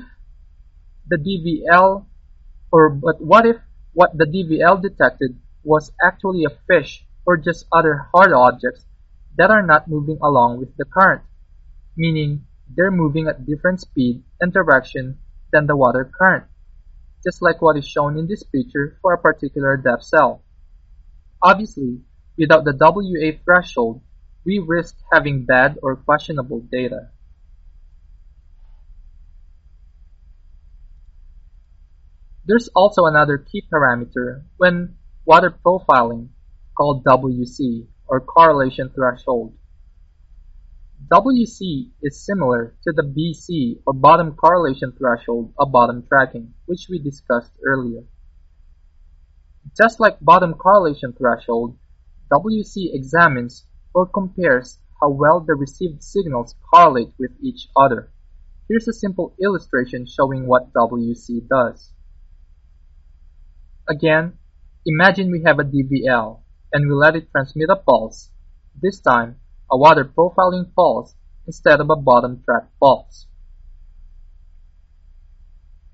the 1.08 1.18
DVL 1.18 2.06
or 2.72 2.90
but 2.90 3.20
what 3.20 3.46
if 3.46 3.58
what 3.98 4.14
the 4.14 4.30
DVL 4.30 4.78
detected 4.80 5.34
was 5.64 5.92
actually 5.98 6.46
a 6.46 6.58
fish 6.70 7.04
or 7.26 7.36
just 7.36 7.66
other 7.74 8.06
hard 8.14 8.32
objects 8.32 8.86
that 9.38 9.50
are 9.50 9.66
not 9.66 9.88
moving 9.88 10.20
along 10.22 10.60
with 10.60 10.70
the 10.78 10.86
current? 10.86 11.24
meaning 11.98 12.46
they're 12.70 12.92
moving 12.92 13.28
at 13.28 13.46
different 13.46 13.82
speed 13.82 14.24
and 14.40 14.54
direction 14.54 15.18
than 15.52 15.66
the 15.66 15.76
water 15.76 16.06
current, 16.06 16.46
just 17.26 17.42
like 17.42 17.62
what 17.62 17.76
is 17.76 17.88
shown 17.88 18.18
in 18.18 18.28
this 18.28 18.44
picture 18.44 19.00
for 19.02 19.14
a 19.14 19.18
particular 19.18 19.76
depth 19.76 20.04
cell. 20.04 20.44
Obviously, 21.42 22.02
without 22.38 22.64
the 22.66 22.78
WA 22.80 23.32
threshold, 23.44 24.02
we 24.46 24.60
risk 24.60 24.96
having 25.12 25.46
bad 25.46 25.80
or 25.82 25.96
questionable 25.96 26.62
data. 26.72 27.10
There's 32.48 32.70
also 32.70 33.04
another 33.04 33.38
key 33.38 33.62
parameter 33.70 34.44
when 34.56 34.96
water 35.26 35.52
profiling 35.52 36.30
called 36.78 37.04
WC 37.04 37.88
or 38.08 38.22
correlation 38.22 38.90
threshold. 38.96 39.54
WC 41.12 41.92
is 42.02 42.26
similar 42.26 42.74
to 42.86 42.94
the 42.94 43.04
BC 43.04 43.82
or 43.86 43.92
bottom 43.92 44.34
correlation 44.34 44.94
threshold 44.98 45.54
of 45.60 45.74
bottom 45.74 46.06
tracking, 46.08 46.54
which 46.68 46.88
we 46.90 47.00
discussed 47.00 47.52
earlier. 47.66 48.04
Just 49.76 50.00
like 50.00 50.18
bottom 50.22 50.54
correlation 50.54 51.12
threshold, 51.12 51.78
WC 52.32 52.96
examines 52.96 53.66
or 53.94 54.06
compares 54.06 54.80
how 55.02 55.10
well 55.10 55.42
the 55.42 55.54
received 55.54 56.02
signals 56.02 56.56
correlate 56.74 57.12
with 57.20 57.32
each 57.42 57.68
other. 57.76 58.10
Here's 58.70 58.88
a 58.88 58.94
simple 58.94 59.36
illustration 59.44 60.06
showing 60.06 60.48
what 60.48 60.72
WC 60.72 61.46
does. 61.50 61.92
Again, 63.90 64.38
imagine 64.86 65.32
we 65.32 65.44
have 65.46 65.60
a 65.60 65.64
DVL 65.64 66.42
and 66.74 66.88
we 66.88 66.94
let 66.94 67.16
it 67.16 67.32
transmit 67.32 67.70
a 67.70 67.78
pulse. 67.78 68.30
This 68.76 69.00
time, 69.00 69.38
a 69.72 69.78
water 69.78 70.04
profiling 70.04 70.74
pulse 70.76 71.16
instead 71.46 71.80
of 71.80 71.90
a 71.90 71.96
bottom 71.96 72.44
track 72.44 72.68
pulse. 72.82 73.28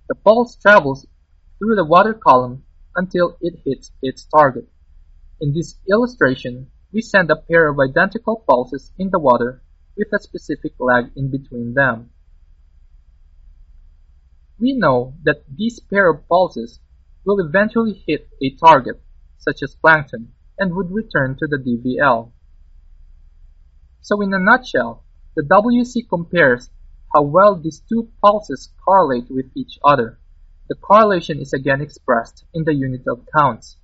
The 0.10 0.16
pulse 0.16 0.56
travels 0.56 1.06
through 1.60 1.76
the 1.76 1.86
water 1.86 2.16
column 2.16 2.64
until 2.96 3.38
it 3.42 3.62
hits 3.64 3.92
its 4.02 4.26
target. 4.26 4.68
In 5.40 5.54
this 5.54 5.78
illustration, 5.88 6.72
we 6.92 7.02
send 7.02 7.30
a 7.30 7.36
pair 7.36 7.68
of 7.70 7.80
identical 7.80 8.44
pulses 8.48 8.92
in 8.98 9.12
the 9.12 9.20
water 9.20 9.62
with 9.96 10.08
a 10.14 10.20
specific 10.20 10.74
lag 10.80 11.12
in 11.16 11.30
between 11.30 11.76
them. 11.76 12.10
We 14.60 14.74
know 14.74 15.14
that 15.24 15.44
these 15.48 15.80
pair 15.80 16.10
of 16.10 16.28
pulses 16.28 16.80
will 17.26 17.40
eventually 17.40 18.04
hit 18.08 18.28
a 18.42 18.56
target, 18.56 19.02
such 19.38 19.64
as 19.64 19.76
plankton, 19.76 20.34
and 20.58 20.76
would 20.76 20.92
return 20.92 21.36
to 21.38 21.48
the 21.48 21.58
DVL. 21.58 22.32
So 24.02 24.22
in 24.22 24.34
a 24.34 24.40
nutshell, 24.40 25.04
the 25.36 25.44
WC 25.44 26.08
compares 26.10 26.70
how 27.14 27.22
well 27.22 27.56
these 27.56 27.82
two 27.88 28.10
pulses 28.22 28.74
correlate 28.84 29.30
with 29.30 29.46
each 29.56 29.80
other. 29.84 30.20
The 30.68 30.76
correlation 30.76 31.40
is 31.40 31.54
again 31.54 31.82
expressed 31.82 32.46
in 32.54 32.64
the 32.64 32.74
unit 32.74 33.04
of 33.08 33.26
counts. 33.36 33.78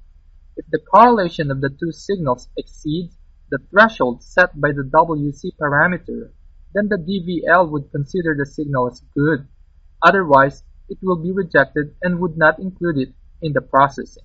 If 0.57 0.65
the 0.71 0.79
correlation 0.79 1.51
of 1.51 1.61
the 1.61 1.69
two 1.69 1.91
signals 1.91 2.49
exceeds 2.57 3.17
the 3.49 3.59
threshold 3.69 4.23
set 4.23 4.59
by 4.59 4.71
the 4.71 4.83
WC 4.83 5.51
parameter, 5.59 6.31
then 6.73 6.89
the 6.89 6.97
DVL 6.97 7.69
would 7.71 7.91
consider 7.91 8.35
the 8.37 8.45
signal 8.45 8.87
as 8.87 9.01
good. 9.15 9.47
Otherwise, 10.01 10.63
it 10.87 10.97
will 11.01 11.21
be 11.21 11.31
rejected 11.31 11.95
and 12.01 12.19
would 12.19 12.37
not 12.37 12.59
include 12.59 12.97
it 12.97 13.13
in 13.41 13.53
the 13.53 13.61
processing. 13.61 14.23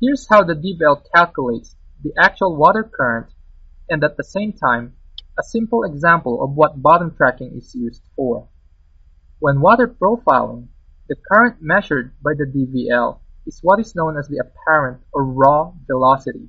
Here's 0.00 0.26
how 0.28 0.42
the 0.42 0.54
DVL 0.54 1.02
calculates 1.14 1.76
the 2.02 2.12
actual 2.18 2.56
water 2.56 2.82
current 2.82 3.28
and 3.88 4.02
at 4.02 4.16
the 4.16 4.24
same 4.24 4.52
time, 4.52 4.94
a 5.38 5.42
simple 5.42 5.84
example 5.84 6.42
of 6.42 6.50
what 6.56 6.82
bottom 6.82 7.14
tracking 7.14 7.56
is 7.56 7.74
used 7.74 8.02
for. 8.16 8.48
When 9.38 9.60
water 9.60 9.86
profiling, 9.86 10.68
the 11.08 11.16
current 11.30 11.56
measured 11.60 12.12
by 12.22 12.32
the 12.36 12.46
DVL 12.46 13.20
is 13.46 13.60
what 13.62 13.80
is 13.80 13.94
known 13.94 14.16
as 14.16 14.28
the 14.28 14.38
apparent 14.38 15.02
or 15.12 15.24
raw 15.24 15.72
velocity. 15.86 16.48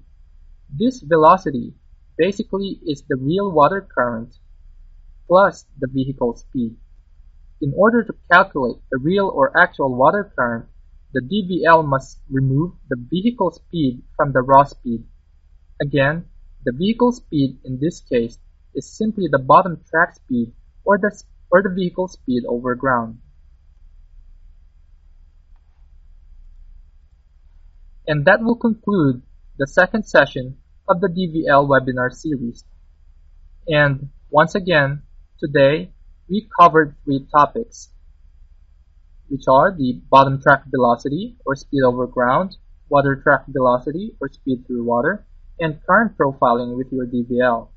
This 0.69 1.01
velocity 1.01 1.73
basically 2.17 2.79
is 2.85 3.03
the 3.07 3.17
real 3.17 3.51
water 3.51 3.81
current 3.81 4.35
plus 5.27 5.65
the 5.79 5.87
vehicle 5.87 6.35
speed. 6.35 6.75
In 7.61 7.73
order 7.75 8.03
to 8.03 8.13
calculate 8.31 8.77
the 8.91 8.97
real 8.97 9.27
or 9.27 9.57
actual 9.57 9.95
water 9.95 10.31
current, 10.35 10.65
the 11.13 11.21
DVL 11.21 11.85
must 11.85 12.19
remove 12.29 12.73
the 12.89 12.97
vehicle 12.97 13.51
speed 13.51 14.01
from 14.15 14.33
the 14.33 14.41
raw 14.41 14.63
speed. 14.63 15.05
Again, 15.81 16.25
the 16.65 16.71
vehicle 16.71 17.11
speed 17.11 17.59
in 17.63 17.79
this 17.79 18.01
case 18.01 18.37
is 18.73 18.97
simply 18.97 19.27
the 19.29 19.37
bottom 19.39 19.81
track 19.89 20.15
speed 20.15 20.53
or 20.83 20.97
the, 20.97 21.11
or 21.51 21.61
the 21.61 21.73
vehicle 21.73 22.07
speed 22.07 22.43
over 22.47 22.75
ground. 22.75 23.19
And 28.07 28.25
that 28.25 28.41
will 28.41 28.57
conclude 28.57 29.21
the 29.57 29.67
second 29.67 30.03
session 30.03 30.57
of 30.89 30.99
the 30.99 31.07
DVL 31.07 31.67
webinar 31.67 32.11
series. 32.11 32.65
And 33.67 34.09
once 34.29 34.55
again, 34.55 35.03
today 35.43 35.91
we 36.29 36.47
covered 36.57 36.95
three 37.03 37.27
topics 37.35 37.89
which 39.27 39.43
are 39.49 39.75
the 39.75 39.99
bottom 40.09 40.41
track 40.41 40.63
velocity 40.67 41.35
or 41.45 41.55
speed 41.55 41.81
over 41.83 42.07
ground, 42.07 42.55
water 42.87 43.15
track 43.15 43.43
velocity 43.47 44.15
or 44.21 44.29
speed 44.31 44.63
through 44.65 44.83
water, 44.85 45.25
and 45.59 45.79
current 45.85 46.17
profiling 46.17 46.77
with 46.77 46.87
your 46.91 47.05
DVL. 47.07 47.67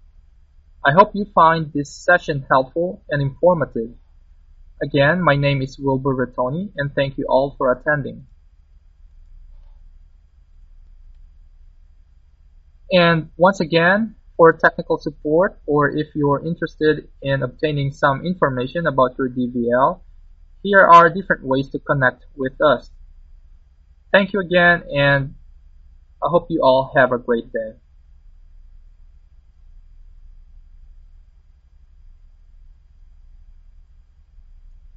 I 0.84 0.92
hope 0.92 1.10
you 1.14 1.26
find 1.34 1.72
this 1.72 1.90
session 1.90 2.46
helpful 2.48 3.02
and 3.10 3.20
informative. 3.20 3.90
Again, 4.80 5.20
my 5.20 5.34
name 5.34 5.60
is 5.60 5.78
Wilbur 5.78 6.14
Rattoni 6.14 6.70
and 6.76 6.94
thank 6.94 7.18
you 7.18 7.26
all 7.28 7.56
for 7.58 7.72
attending. 7.72 8.26
And 12.92 13.30
once 13.36 13.58
again, 13.58 14.14
for 14.36 14.52
technical 14.52 14.98
support 14.98 15.58
or 15.66 15.90
if 15.90 16.08
you're 16.14 16.44
interested 16.44 17.08
in 17.22 17.42
obtaining 17.42 17.92
some 17.92 18.24
information 18.24 18.86
about 18.86 19.16
your 19.18 19.28
DVL, 19.28 20.00
here 20.62 20.84
are 20.84 21.08
different 21.08 21.44
ways 21.44 21.68
to 21.70 21.78
connect 21.78 22.24
with 22.36 22.60
us. 22.60 22.90
Thank 24.12 24.32
you 24.32 24.40
again 24.40 24.84
and 24.94 25.34
I 26.22 26.28
hope 26.28 26.46
you 26.50 26.60
all 26.62 26.92
have 26.96 27.12
a 27.12 27.18
great 27.18 27.52
day. 27.52 27.76